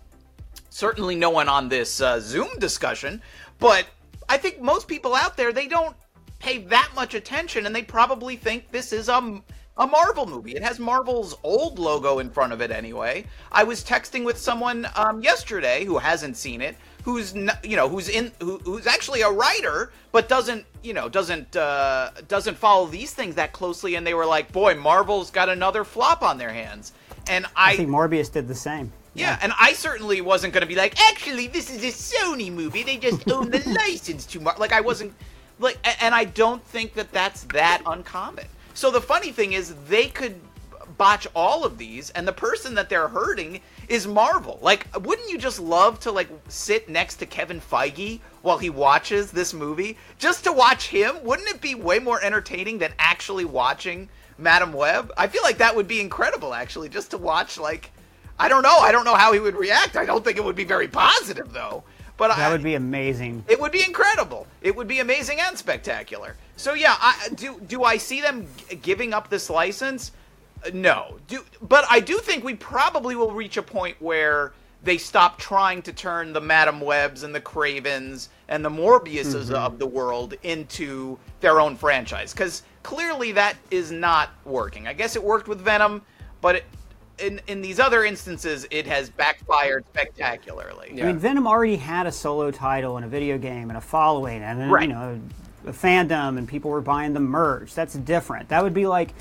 Certainly, 0.70 1.16
no 1.16 1.30
one 1.30 1.48
on 1.48 1.68
this 1.68 2.00
uh, 2.00 2.18
Zoom 2.20 2.48
discussion, 2.58 3.20
but 3.58 3.86
I 4.28 4.38
think 4.38 4.60
most 4.60 4.88
people 4.88 5.14
out 5.14 5.36
there 5.36 5.52
they 5.52 5.66
don't 5.66 5.94
pay 6.38 6.58
that 6.58 6.90
much 6.94 7.14
attention, 7.14 7.66
and 7.66 7.74
they 7.74 7.82
probably 7.82 8.36
think 8.36 8.70
this 8.70 8.92
is 8.92 9.08
a 9.08 9.42
a 9.76 9.86
Marvel 9.86 10.26
movie. 10.26 10.54
It 10.54 10.62
has 10.62 10.78
Marvel's 10.78 11.36
old 11.42 11.78
logo 11.78 12.18
in 12.18 12.30
front 12.30 12.52
of 12.52 12.60
it 12.60 12.70
anyway. 12.70 13.24
I 13.50 13.64
was 13.64 13.82
texting 13.82 14.24
with 14.24 14.36
someone 14.36 14.86
um, 14.96 15.22
yesterday 15.22 15.84
who 15.84 15.98
hasn't 15.98 16.36
seen 16.36 16.60
it, 16.60 16.76
who's 17.04 17.34
you 17.34 17.76
know 17.76 17.88
who's 17.88 18.08
in 18.08 18.32
who, 18.40 18.58
who's 18.58 18.86
actually 18.86 19.22
a 19.22 19.30
writer, 19.30 19.92
but 20.12 20.28
doesn't 20.28 20.66
you 20.82 20.92
know 20.92 21.08
doesn't 21.08 21.56
uh, 21.56 22.10
doesn't 22.28 22.56
follow 22.56 22.86
these 22.86 23.14
things 23.14 23.34
that 23.36 23.52
closely, 23.52 23.94
and 23.94 24.06
they 24.06 24.14
were 24.14 24.26
like, 24.26 24.52
"Boy, 24.52 24.74
Marvel's 24.74 25.30
got 25.30 25.48
another 25.48 25.84
flop 25.84 26.22
on 26.22 26.38
their 26.38 26.52
hands." 26.52 26.92
And 27.28 27.46
I 27.56 27.76
think 27.76 27.88
Morbius 27.88 28.30
did 28.30 28.48
the 28.48 28.54
same. 28.54 28.92
yeah, 29.14 29.38
and 29.40 29.52
I 29.58 29.72
certainly 29.72 30.20
wasn't 30.20 30.52
going 30.52 30.62
to 30.62 30.66
be 30.66 30.74
like, 30.74 31.00
actually, 31.08 31.46
this 31.46 31.70
is 31.70 31.84
a 31.84 32.16
Sony 32.16 32.52
movie. 32.52 32.82
They 32.82 32.96
just 32.96 33.30
own 33.30 33.50
the 33.50 33.62
license 33.68 34.26
to 34.26 34.40
Mar. 34.40 34.56
Like 34.58 34.72
I 34.72 34.80
wasn't 34.80 35.14
like, 35.58 35.78
and 36.02 36.14
I 36.14 36.24
don't 36.24 36.62
think 36.64 36.94
that 36.94 37.12
that's 37.12 37.44
that 37.44 37.80
uncommon. 37.86 38.46
So 38.74 38.90
the 38.90 39.00
funny 39.00 39.32
thing 39.32 39.52
is, 39.52 39.74
they 39.86 40.08
could 40.08 40.40
botch 40.98 41.26
all 41.34 41.64
of 41.64 41.78
these, 41.78 42.10
and 42.10 42.26
the 42.26 42.32
person 42.32 42.74
that 42.74 42.88
they're 42.88 43.08
hurting 43.08 43.60
is 43.88 44.06
Marvel. 44.06 44.58
Like, 44.62 44.86
wouldn't 45.04 45.30
you 45.30 45.38
just 45.38 45.58
love 45.58 45.98
to 46.00 46.12
like 46.12 46.28
sit 46.48 46.88
next 46.88 47.16
to 47.16 47.26
Kevin 47.26 47.60
Feige 47.60 48.20
while 48.42 48.58
he 48.58 48.70
watches 48.70 49.30
this 49.30 49.54
movie, 49.54 49.96
just 50.18 50.44
to 50.44 50.52
watch 50.52 50.88
him? 50.88 51.16
Wouldn't 51.22 51.48
it 51.48 51.60
be 51.60 51.74
way 51.74 51.98
more 51.98 52.22
entertaining 52.22 52.78
than 52.78 52.92
actually 52.98 53.44
watching 53.44 54.08
Madame 54.38 54.72
Web? 54.72 55.12
I 55.16 55.28
feel 55.28 55.42
like 55.42 55.58
that 55.58 55.74
would 55.74 55.88
be 55.88 56.00
incredible, 56.00 56.54
actually, 56.54 56.88
just 56.88 57.10
to 57.12 57.18
watch 57.18 57.58
like. 57.58 57.90
I 58.38 58.48
don't 58.48 58.62
know. 58.62 58.78
I 58.78 58.92
don't 58.92 59.04
know 59.04 59.14
how 59.14 59.32
he 59.32 59.38
would 59.38 59.54
react. 59.54 59.96
I 59.96 60.04
don't 60.04 60.24
think 60.24 60.36
it 60.36 60.44
would 60.44 60.56
be 60.56 60.64
very 60.64 60.88
positive, 60.88 61.52
though. 61.52 61.84
But 62.22 62.36
That 62.36 62.50
I, 62.50 62.52
would 62.52 62.62
be 62.62 62.76
amazing. 62.76 63.44
it 63.48 63.60
would 63.60 63.72
be 63.72 63.82
incredible. 63.82 64.46
It 64.60 64.76
would 64.76 64.86
be 64.86 65.00
amazing 65.00 65.40
and 65.40 65.58
spectacular. 65.58 66.36
So 66.56 66.72
yeah, 66.72 66.94
I, 67.00 67.30
do 67.34 67.60
do 67.66 67.82
I 67.82 67.96
see 67.96 68.20
them 68.20 68.46
g- 68.68 68.76
giving 68.76 69.12
up 69.12 69.28
this 69.28 69.50
license? 69.50 70.12
Uh, 70.64 70.70
No. 70.72 71.18
Do 71.26 71.44
but 71.62 71.84
I 71.90 71.98
do 71.98 72.18
think 72.18 72.44
we 72.44 72.54
probably 72.54 73.16
will 73.16 73.32
reach 73.32 73.56
a 73.56 73.62
point 73.62 73.96
where 74.00 74.52
they 74.84 74.98
stop 74.98 75.36
trying 75.40 75.82
to 75.82 75.92
turn 75.92 76.32
the 76.32 76.40
Madame 76.40 76.80
Webs 76.80 77.24
and 77.24 77.34
the 77.34 77.40
Kravens 77.40 78.28
and 78.46 78.64
the 78.64 78.70
Morbiuses 78.70 79.50
of 79.50 79.80
the 79.80 79.86
world 79.88 80.34
into 80.44 81.18
their 81.40 81.58
own 81.60 81.74
franchise 81.76 82.32
because 82.32 82.62
clearly 82.84 83.32
that 83.32 83.56
is 83.72 83.90
not 83.90 84.30
working. 84.44 84.86
I 84.86 84.92
guess 84.92 85.16
it 85.16 85.24
worked 85.24 85.48
with 85.48 85.60
Venom, 85.60 86.02
but 86.40 86.54
it, 86.54 86.64
in 87.22 87.40
in 87.46 87.62
these 87.62 87.80
other 87.80 88.04
instances, 88.04 88.66
it 88.70 88.86
has 88.86 89.08
backfired 89.10 89.84
spectacularly. 89.92 90.90
I 91.00 91.06
mean, 91.06 91.18
Venom 91.18 91.46
already 91.46 91.76
had 91.76 92.06
a 92.06 92.12
solo 92.12 92.50
title 92.50 92.96
and 92.96 93.06
a 93.06 93.08
video 93.08 93.38
game 93.38 93.70
and 93.70 93.78
a 93.78 93.80
following 93.80 94.42
and 94.42 94.70
Right. 94.70 94.88
you 94.88 94.94
know 94.94 95.20
a 95.66 95.70
fandom 95.72 96.38
and 96.38 96.48
people 96.48 96.70
were 96.70 96.80
buying 96.80 97.12
the 97.12 97.20
merch. 97.20 97.74
That's 97.74 97.94
different. 97.94 98.48
That 98.48 98.64
would 98.64 98.74
be 98.74 98.86
like, 98.86 99.14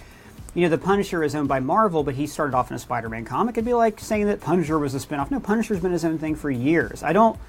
you 0.54 0.64
know, 0.64 0.70
the 0.70 0.78
Punisher 0.78 1.24
is 1.24 1.34
owned 1.34 1.48
by 1.48 1.60
Marvel, 1.60 2.04
but 2.04 2.16
he 2.16 2.28
started 2.28 2.56
off 2.56 2.70
in 2.70 2.76
a 2.76 2.80
Spider-Man 2.80 3.26
comic. 3.26 3.54
It'd 3.54 3.66
be 3.66 3.74
like 3.74 4.00
saying 4.00 4.26
that 4.28 4.42
Punisher 4.42 4.78
was 4.78 4.94
a 4.94 5.00
spinoff. 5.00 5.32
No, 5.32 5.40
Punisher's 5.40 5.80
been 5.80 5.92
his 5.92 6.04
own 6.04 6.18
thing 6.18 6.36
for 6.36 6.52
years. 6.52 7.04
I 7.04 7.14
don't. 7.14 7.40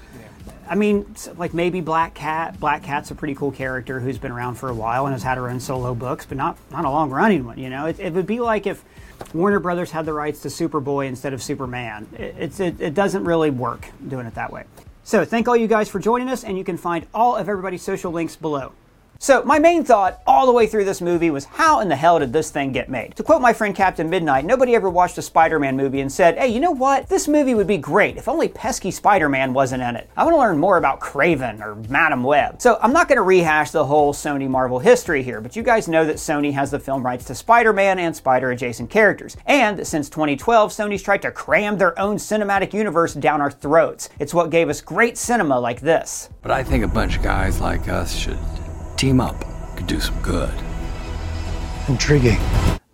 I 0.69 0.75
mean, 0.75 1.13
like 1.37 1.53
maybe 1.53 1.81
Black 1.81 2.13
Cat. 2.13 2.59
Black 2.59 2.83
Cat's 2.83 3.11
a 3.11 3.15
pretty 3.15 3.35
cool 3.35 3.51
character 3.51 3.99
who's 3.99 4.17
been 4.17 4.31
around 4.31 4.55
for 4.55 4.69
a 4.69 4.73
while 4.73 5.05
and 5.05 5.13
has 5.13 5.23
had 5.23 5.37
her 5.37 5.49
own 5.49 5.59
solo 5.59 5.93
books, 5.93 6.25
but 6.25 6.37
not 6.37 6.57
not 6.71 6.85
a 6.85 6.89
long 6.89 7.09
running 7.09 7.45
one. 7.45 7.59
You 7.59 7.69
know, 7.69 7.85
it, 7.87 7.99
it 7.99 8.13
would 8.13 8.25
be 8.25 8.39
like 8.39 8.65
if 8.65 8.83
Warner 9.33 9.59
Brothers 9.59 9.91
had 9.91 10.05
the 10.05 10.13
rights 10.13 10.41
to 10.43 10.47
Superboy 10.47 11.07
instead 11.07 11.33
of 11.33 11.43
Superman. 11.43 12.07
It, 12.13 12.35
it's 12.39 12.59
it, 12.61 12.79
it 12.79 12.93
doesn't 12.93 13.25
really 13.25 13.49
work 13.49 13.87
doing 14.07 14.25
it 14.25 14.35
that 14.35 14.51
way. 14.51 14.63
So 15.03 15.25
thank 15.25 15.49
all 15.49 15.57
you 15.57 15.67
guys 15.67 15.89
for 15.89 15.99
joining 15.99 16.29
us, 16.29 16.45
and 16.45 16.57
you 16.57 16.63
can 16.63 16.77
find 16.77 17.05
all 17.13 17.35
of 17.35 17.49
everybody's 17.49 17.81
social 17.81 18.13
links 18.13 18.37
below. 18.37 18.71
So, 19.23 19.41
my 19.43 19.57
main 19.57 19.85
thought 19.85 20.21
all 20.27 20.45
the 20.45 20.51
way 20.51 20.67
through 20.67 20.83
this 20.83 20.99
movie 20.99 21.29
was 21.29 21.45
how 21.45 21.79
in 21.79 21.87
the 21.87 21.95
hell 21.95 22.19
did 22.19 22.33
this 22.33 22.51
thing 22.51 22.73
get 22.73 22.89
made? 22.89 23.15
To 23.15 23.23
quote 23.23 23.41
my 23.41 23.53
friend 23.53 23.73
Captain 23.73 24.09
Midnight, 24.09 24.43
nobody 24.43 24.75
ever 24.75 24.89
watched 24.89 25.17
a 25.17 25.21
Spider 25.21 25.59
Man 25.59 25.77
movie 25.77 26.01
and 26.01 26.11
said, 26.11 26.37
hey, 26.37 26.49
you 26.49 26.59
know 26.59 26.71
what? 26.71 27.07
This 27.07 27.29
movie 27.29 27.53
would 27.53 27.65
be 27.65 27.77
great 27.77 28.17
if 28.17 28.27
only 28.27 28.49
pesky 28.49 28.91
Spider 28.91 29.29
Man 29.29 29.53
wasn't 29.53 29.81
in 29.81 29.95
it. 29.95 30.09
I 30.17 30.25
want 30.25 30.33
to 30.33 30.39
learn 30.39 30.57
more 30.57 30.75
about 30.75 30.99
Kraven 30.99 31.61
or 31.61 31.75
Madame 31.89 32.21
Web. 32.21 32.61
So, 32.61 32.77
I'm 32.81 32.91
not 32.91 33.07
going 33.07 33.15
to 33.15 33.21
rehash 33.21 33.71
the 33.71 33.85
whole 33.85 34.13
Sony 34.13 34.49
Marvel 34.49 34.79
history 34.79 35.23
here, 35.23 35.39
but 35.39 35.55
you 35.55 35.63
guys 35.63 35.87
know 35.87 36.03
that 36.03 36.17
Sony 36.17 36.51
has 36.51 36.69
the 36.69 36.79
film 36.79 37.01
rights 37.01 37.23
to 37.27 37.35
Spider 37.35 37.71
Man 37.71 37.99
and 37.99 38.13
spider 38.13 38.51
adjacent 38.51 38.89
characters. 38.89 39.37
And 39.45 39.87
since 39.87 40.09
2012, 40.09 40.71
Sony's 40.71 41.01
tried 41.01 41.21
to 41.21 41.31
cram 41.31 41.77
their 41.77 41.97
own 41.97 42.17
cinematic 42.17 42.73
universe 42.73 43.13
down 43.13 43.39
our 43.39 43.51
throats. 43.51 44.09
It's 44.19 44.33
what 44.33 44.49
gave 44.49 44.67
us 44.67 44.81
great 44.81 45.17
cinema 45.17 45.57
like 45.57 45.79
this. 45.79 46.29
But 46.41 46.51
I 46.51 46.61
think 46.61 46.83
a 46.83 46.89
bunch 46.89 47.15
of 47.15 47.23
guys 47.23 47.61
like 47.61 47.87
us 47.87 48.13
should 48.13 48.37
team 49.03 49.19
up, 49.19 49.35
could 49.75 49.85
do 49.85 49.99
some 49.99 50.17
good. 50.21 50.53
Intriguing. 51.89 52.39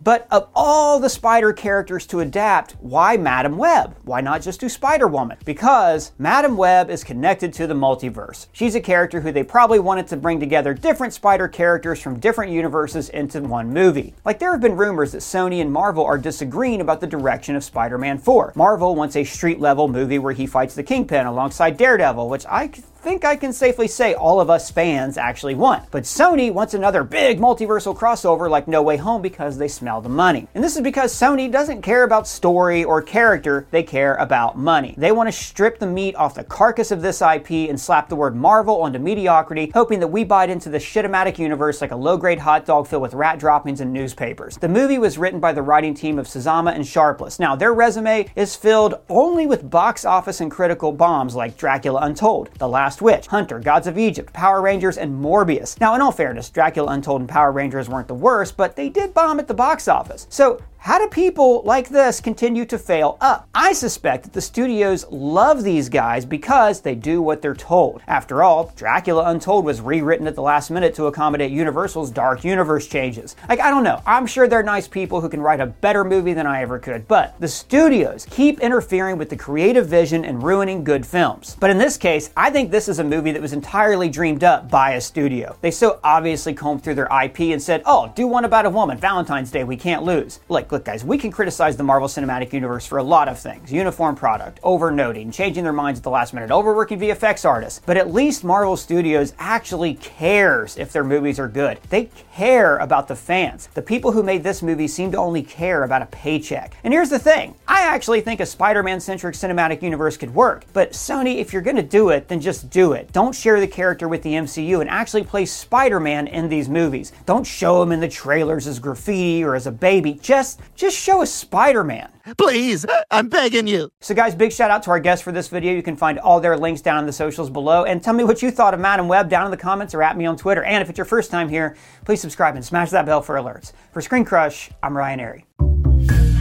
But 0.02 0.26
of 0.32 0.50
all 0.56 1.00
the 1.00 1.10
spider 1.10 1.54
characters 1.54 2.08
to 2.08 2.22
adapt, 2.22 2.72
why 2.80 3.16
Madame 3.16 3.58
Web? 3.58 3.96
Why 4.06 4.20
not 4.20 4.42
just 4.42 4.60
do 4.60 4.70
Spider 4.70 5.08
Woman? 5.08 5.38
Because 5.46 6.14
Madame 6.18 6.58
Web 6.58 6.90
is 6.90 7.04
connected 7.04 7.54
to 7.54 7.68
the 7.68 7.76
multiverse. 7.76 8.48
She's 8.54 8.74
a 8.74 8.82
character 8.82 9.22
who 9.22 9.32
they 9.32 9.44
probably 9.44 9.78
wanted 9.78 10.08
to 10.08 10.18
bring 10.18 10.40
together 10.40 10.74
different 10.74 11.14
spider 11.14 11.48
characters 11.48 12.02
from 12.02 12.20
different 12.20 12.52
universes 12.52 13.10
into 13.10 13.42
one 13.42 13.72
movie. 13.72 14.16
Like 14.26 14.40
there 14.40 14.52
have 14.52 14.62
been 14.62 14.78
rumors 14.78 15.12
that 15.12 15.20
Sony 15.20 15.62
and 15.62 15.72
Marvel 15.72 16.06
are 16.06 16.18
disagreeing 16.18 16.82
about 16.82 17.02
the 17.02 17.08
direction 17.08 17.56
of 17.56 17.64
Spider 17.64 18.00
Man 18.00 18.18
4. 18.18 18.54
Marvel 18.56 18.96
wants 18.96 19.16
a 19.16 19.24
street 19.24 19.60
level 19.60 19.88
movie 19.88 20.18
where 20.18 20.34
he 20.34 20.48
fights 20.48 20.74
the 20.74 20.82
Kingpin 20.82 21.28
alongside 21.28 21.78
Daredevil, 21.78 22.30
which 22.30 22.48
I 22.48 22.72
think 23.02 23.24
I 23.24 23.38
can 23.38 23.54
safely 23.54 23.88
say 23.88 24.14
all 24.14 24.42
of 24.42 24.50
us 24.50 24.70
fans 24.70 25.18
actually 25.18 25.56
want. 25.56 25.90
But 25.90 26.04
Sony 26.04 26.52
wants 26.52 26.74
another 26.74 27.04
big 27.04 27.40
multiversal 27.40 27.98
crossover 27.98 28.50
like 28.50 28.68
No 28.68 28.82
Way 28.82 28.98
Home 28.98 29.22
because 29.22 29.58
they 29.58 29.70
smell 29.70 30.02
the 30.02 30.10
money. 30.10 30.48
And 30.54 30.62
this 30.62 30.76
is 30.76 30.82
because 30.82 31.14
Sony 31.14 31.50
doesn't 31.50 31.82
care 31.82 32.04
about 32.04 32.28
story 32.28 32.84
or 32.84 33.02
character, 33.02 33.66
they 33.72 33.84
care 33.84 34.16
about 34.16 34.58
money. 34.58 34.96
They 34.98 35.14
want 35.14 35.28
to 35.28 35.32
strip 35.32 35.80
the 35.80 35.88
meat 35.88 36.16
off 36.16 36.36
the 36.36 36.44
carcass 36.44 36.92
of 36.92 37.02
this 37.02 37.22
IP 37.22 37.70
and 37.70 37.80
slap 37.80 38.10
the 38.10 38.18
word 38.18 38.36
Marvel 38.36 38.82
onto 38.82 39.00
mediocrity, 39.00 39.72
hoping 39.74 40.02
that 40.02 40.08
we 40.08 40.26
bite 40.26 40.50
into 40.50 40.70
the 40.70 40.78
shitomatic 40.78 41.40
universe 41.40 41.80
like 41.80 41.92
a 41.92 41.96
low 41.96 42.18
grade 42.18 42.40
hot 42.40 42.66
dog 42.66 42.86
filled 42.86 43.02
with 43.02 43.14
rat 43.14 43.40
droppings 43.40 43.80
and 43.80 43.94
newspapers. 43.94 44.58
The 44.58 44.68
movie 44.68 44.98
was 44.98 45.18
written 45.18 45.40
by 45.40 45.54
the 45.54 45.62
writing 45.62 45.94
team 45.94 46.20
of 46.20 46.28
Sazama 46.28 46.76
and 46.76 46.86
Sharpless. 46.86 47.40
Now, 47.40 47.56
their 47.56 47.74
resume 47.74 48.30
is 48.36 48.58
filled 48.58 48.96
only 49.08 49.48
with 49.48 49.70
box 49.70 50.04
office 50.04 50.42
and 50.42 50.52
critical 50.52 50.92
bombs 50.92 51.34
like 51.34 51.56
Dracula 51.56 52.02
Untold, 52.02 52.50
The 52.58 52.68
Last 52.68 52.89
Witch, 52.98 53.28
Hunter, 53.28 53.60
Gods 53.60 53.88
of 53.88 53.98
Egypt, 53.98 54.34
Power 54.34 54.62
Rangers, 54.62 54.98
and 54.98 55.24
Morbius. 55.24 55.80
Now, 55.80 55.96
in 55.96 56.02
all 56.02 56.12
fairness, 56.12 56.50
Dracula 56.50 56.92
Untold 56.92 57.22
and 57.22 57.30
Power 57.30 57.52
Rangers 57.52 57.88
weren't 57.88 58.08
the 58.08 58.14
worst, 58.14 58.58
but 58.58 58.76
they 58.76 58.90
did 58.90 59.14
bomb 59.14 59.40
at 59.40 59.48
the 59.48 59.54
box 59.54 59.88
office. 59.88 60.28
So, 60.30 60.60
How 60.82 60.98
do 60.98 61.10
people 61.10 61.62
like 61.64 61.90
this 61.90 62.22
continue 62.22 62.64
to 62.64 62.78
fail 62.78 63.18
up? 63.20 63.50
I 63.54 63.74
suspect 63.74 64.24
that 64.24 64.32
the 64.32 64.40
studios 64.40 65.06
love 65.12 65.62
these 65.62 65.90
guys 65.90 66.26
because 66.26 66.80
they 66.80 66.96
do 66.96 67.22
what 67.22 67.42
they're 67.42 67.54
told. 67.54 68.02
After 68.08 68.42
all, 68.44 68.72
Dracula 68.78 69.30
Untold 69.30 69.66
was 69.66 69.82
rewritten 69.82 70.26
at 70.26 70.36
the 70.36 70.42
last 70.42 70.72
minute 70.72 70.96
to 70.96 71.08
accommodate 71.08 71.52
Universal's 71.52 72.12
Dark 72.12 72.46
Universe 72.46 72.88
changes. 72.88 73.36
Like, 73.50 73.60
I 73.60 73.72
don't 73.72 73.84
know. 73.84 74.02
I'm 74.06 74.26
sure 74.26 74.48
they're 74.48 74.64
nice 74.64 74.88
people 74.88 75.20
who 75.20 75.28
can 75.28 75.42
write 75.42 75.60
a 75.60 75.66
better 75.66 76.06
movie 76.06 76.34
than 76.34 76.48
I 76.48 76.62
ever 76.62 76.80
could, 76.80 77.10
but 77.10 77.38
the 77.42 77.48
studios 77.50 78.26
keep 78.30 78.62
interfering 78.62 79.18
with 79.18 79.30
the 79.30 79.36
creative 79.36 79.88
vision 79.88 80.24
and 80.24 80.42
ruining 80.42 80.86
good 80.86 81.06
films. 81.06 81.58
But 81.60 81.72
in 81.72 81.78
this 81.78 81.98
case, 81.98 82.30
I 82.38 82.52
think 82.52 82.72
this 82.72 82.88
is 82.88 83.00
a 83.00 83.04
movie 83.04 83.34
that 83.34 83.42
was 83.42 83.52
entirely 83.52 84.08
dreamed 84.08 84.46
up 84.46 84.72
by 84.72 84.92
a 84.92 85.02
studio. 85.02 85.58
They 85.60 85.72
so 85.72 86.00
obviously 86.06 86.54
combed 86.54 86.86
through 86.86 86.96
their 86.96 87.10
IP 87.22 87.42
and 87.42 87.62
said, 87.62 87.84
oh, 87.86 88.14
do 88.16 88.28
one 88.28 88.46
about 88.46 88.66
a 88.66 88.70
woman, 88.70 88.98
Valentine's 88.98 89.52
Day, 89.52 89.66
we 89.66 89.76
can't 89.76 90.04
lose. 90.04 90.40
Look, 90.72 90.86
guys, 90.86 91.04
we 91.04 91.18
can 91.18 91.32
criticize 91.32 91.78
the 91.78 91.84
Marvel 91.84 92.08
Cinematic 92.08 92.54
Universe 92.54 92.86
for 92.86 93.00
a 93.00 93.04
lot 93.04 93.28
of 93.28 93.40
things 93.40 93.72
uniform 93.72 94.16
product, 94.16 94.60
overnoting, 94.62 95.32
changing 95.32 95.64
their 95.64 95.74
minds 95.74 96.00
at 96.00 96.04
the 96.04 96.12
last 96.12 96.32
minute, 96.32 96.52
overworking 96.52 97.00
VFX 97.00 97.44
artists. 97.44 97.82
But 97.88 97.98
at 97.98 98.14
least 98.14 98.44
Marvel 98.44 98.78
Studios 98.78 99.34
actually 99.40 99.96
cares 99.96 100.78
if 100.78 100.92
their 100.92 101.04
movies 101.04 101.40
are 101.40 101.48
good. 101.48 101.80
They 101.90 102.12
care 102.34 102.78
about 102.78 103.08
the 103.08 103.16
fans. 103.16 103.68
The 103.74 103.82
people 103.82 104.12
who 104.12 104.22
made 104.22 104.44
this 104.44 104.62
movie 104.62 104.88
seem 104.88 105.12
to 105.14 105.18
only 105.18 105.42
care 105.42 105.84
about 105.84 106.04
a 106.04 106.06
paycheck. 106.08 106.76
And 106.84 106.94
here's 106.94 107.10
the 107.10 107.18
thing 107.18 107.56
I 107.68 107.82
actually 107.82 108.22
think 108.22 108.40
a 108.40 108.46
Spider 108.46 108.84
Man 108.84 109.00
centric 109.00 109.34
cinematic 109.34 109.82
universe 109.82 110.18
could 110.18 110.36
work. 110.36 110.66
But 110.74 110.92
Sony, 110.92 111.38
if 111.38 111.52
you're 111.52 111.64
going 111.64 111.78
to 111.78 111.82
do 111.82 112.10
it, 112.10 112.28
then 112.28 112.40
just 112.42 112.70
do 112.70 112.94
it. 112.94 113.12
Don't 113.12 113.34
share 113.34 113.60
the 113.60 113.68
character 113.68 114.08
with 114.08 114.22
the 114.22 114.34
MCU 114.34 114.82
and 114.82 114.90
actually 114.90 115.24
play 115.24 115.48
Spider 115.48 116.00
Man 116.00 116.28
in 116.28 116.48
these 116.48 116.70
movies. 116.70 117.12
Don't 117.26 117.44
show 117.44 117.82
him 117.82 117.92
in 117.92 118.00
the 118.00 118.08
trailers 118.08 118.68
as 118.68 118.78
graffiti 118.78 119.44
or 119.44 119.56
as 119.56 119.66
a 119.66 119.72
baby. 119.72 120.14
Just, 120.22 120.59
just 120.76 120.98
show 120.98 121.22
us 121.22 121.32
Spider 121.34 121.84
Man. 121.84 122.12
Please, 122.38 122.86
I'm 123.12 123.30
begging 123.30 123.68
you. 123.68 123.90
So, 124.02 124.14
guys, 124.14 124.36
big 124.36 124.52
shout 124.52 124.72
out 124.72 124.84
to 124.84 124.92
our 124.92 125.00
guests 125.00 125.24
for 125.24 125.32
this 125.32 125.48
video. 125.48 125.74
You 125.74 125.84
can 125.84 125.96
find 125.96 126.20
all 126.20 126.40
their 126.40 126.58
links 126.58 126.82
down 126.82 127.00
in 127.00 127.06
the 127.06 127.14
socials 127.14 127.50
below. 127.50 127.86
And 127.86 128.04
tell 128.04 128.14
me 128.14 128.24
what 128.24 128.42
you 128.42 128.52
thought 128.52 128.74
of 128.74 128.80
Madame 128.80 129.08
Web 129.08 129.30
down 129.30 129.46
in 129.46 129.52
the 129.52 129.58
comments 129.58 129.94
or 129.94 130.04
at 130.04 130.18
me 130.18 130.26
on 130.26 130.38
Twitter. 130.38 130.64
And 130.64 130.82
if 130.82 130.90
it's 130.90 130.98
your 130.98 131.06
first 131.06 131.32
time 131.32 131.50
here, 131.50 131.76
please 132.06 132.22
subscribe 132.22 132.56
and 132.56 132.64
smash 132.64 132.92
that 132.92 133.06
bell 133.06 133.22
for 133.22 133.36
alerts. 133.36 133.74
For 133.92 134.02
Screen 134.02 134.26
Crush, 134.26 134.70
I'm 134.82 134.96
Ryan 134.96 135.20
Arey. 135.20 136.39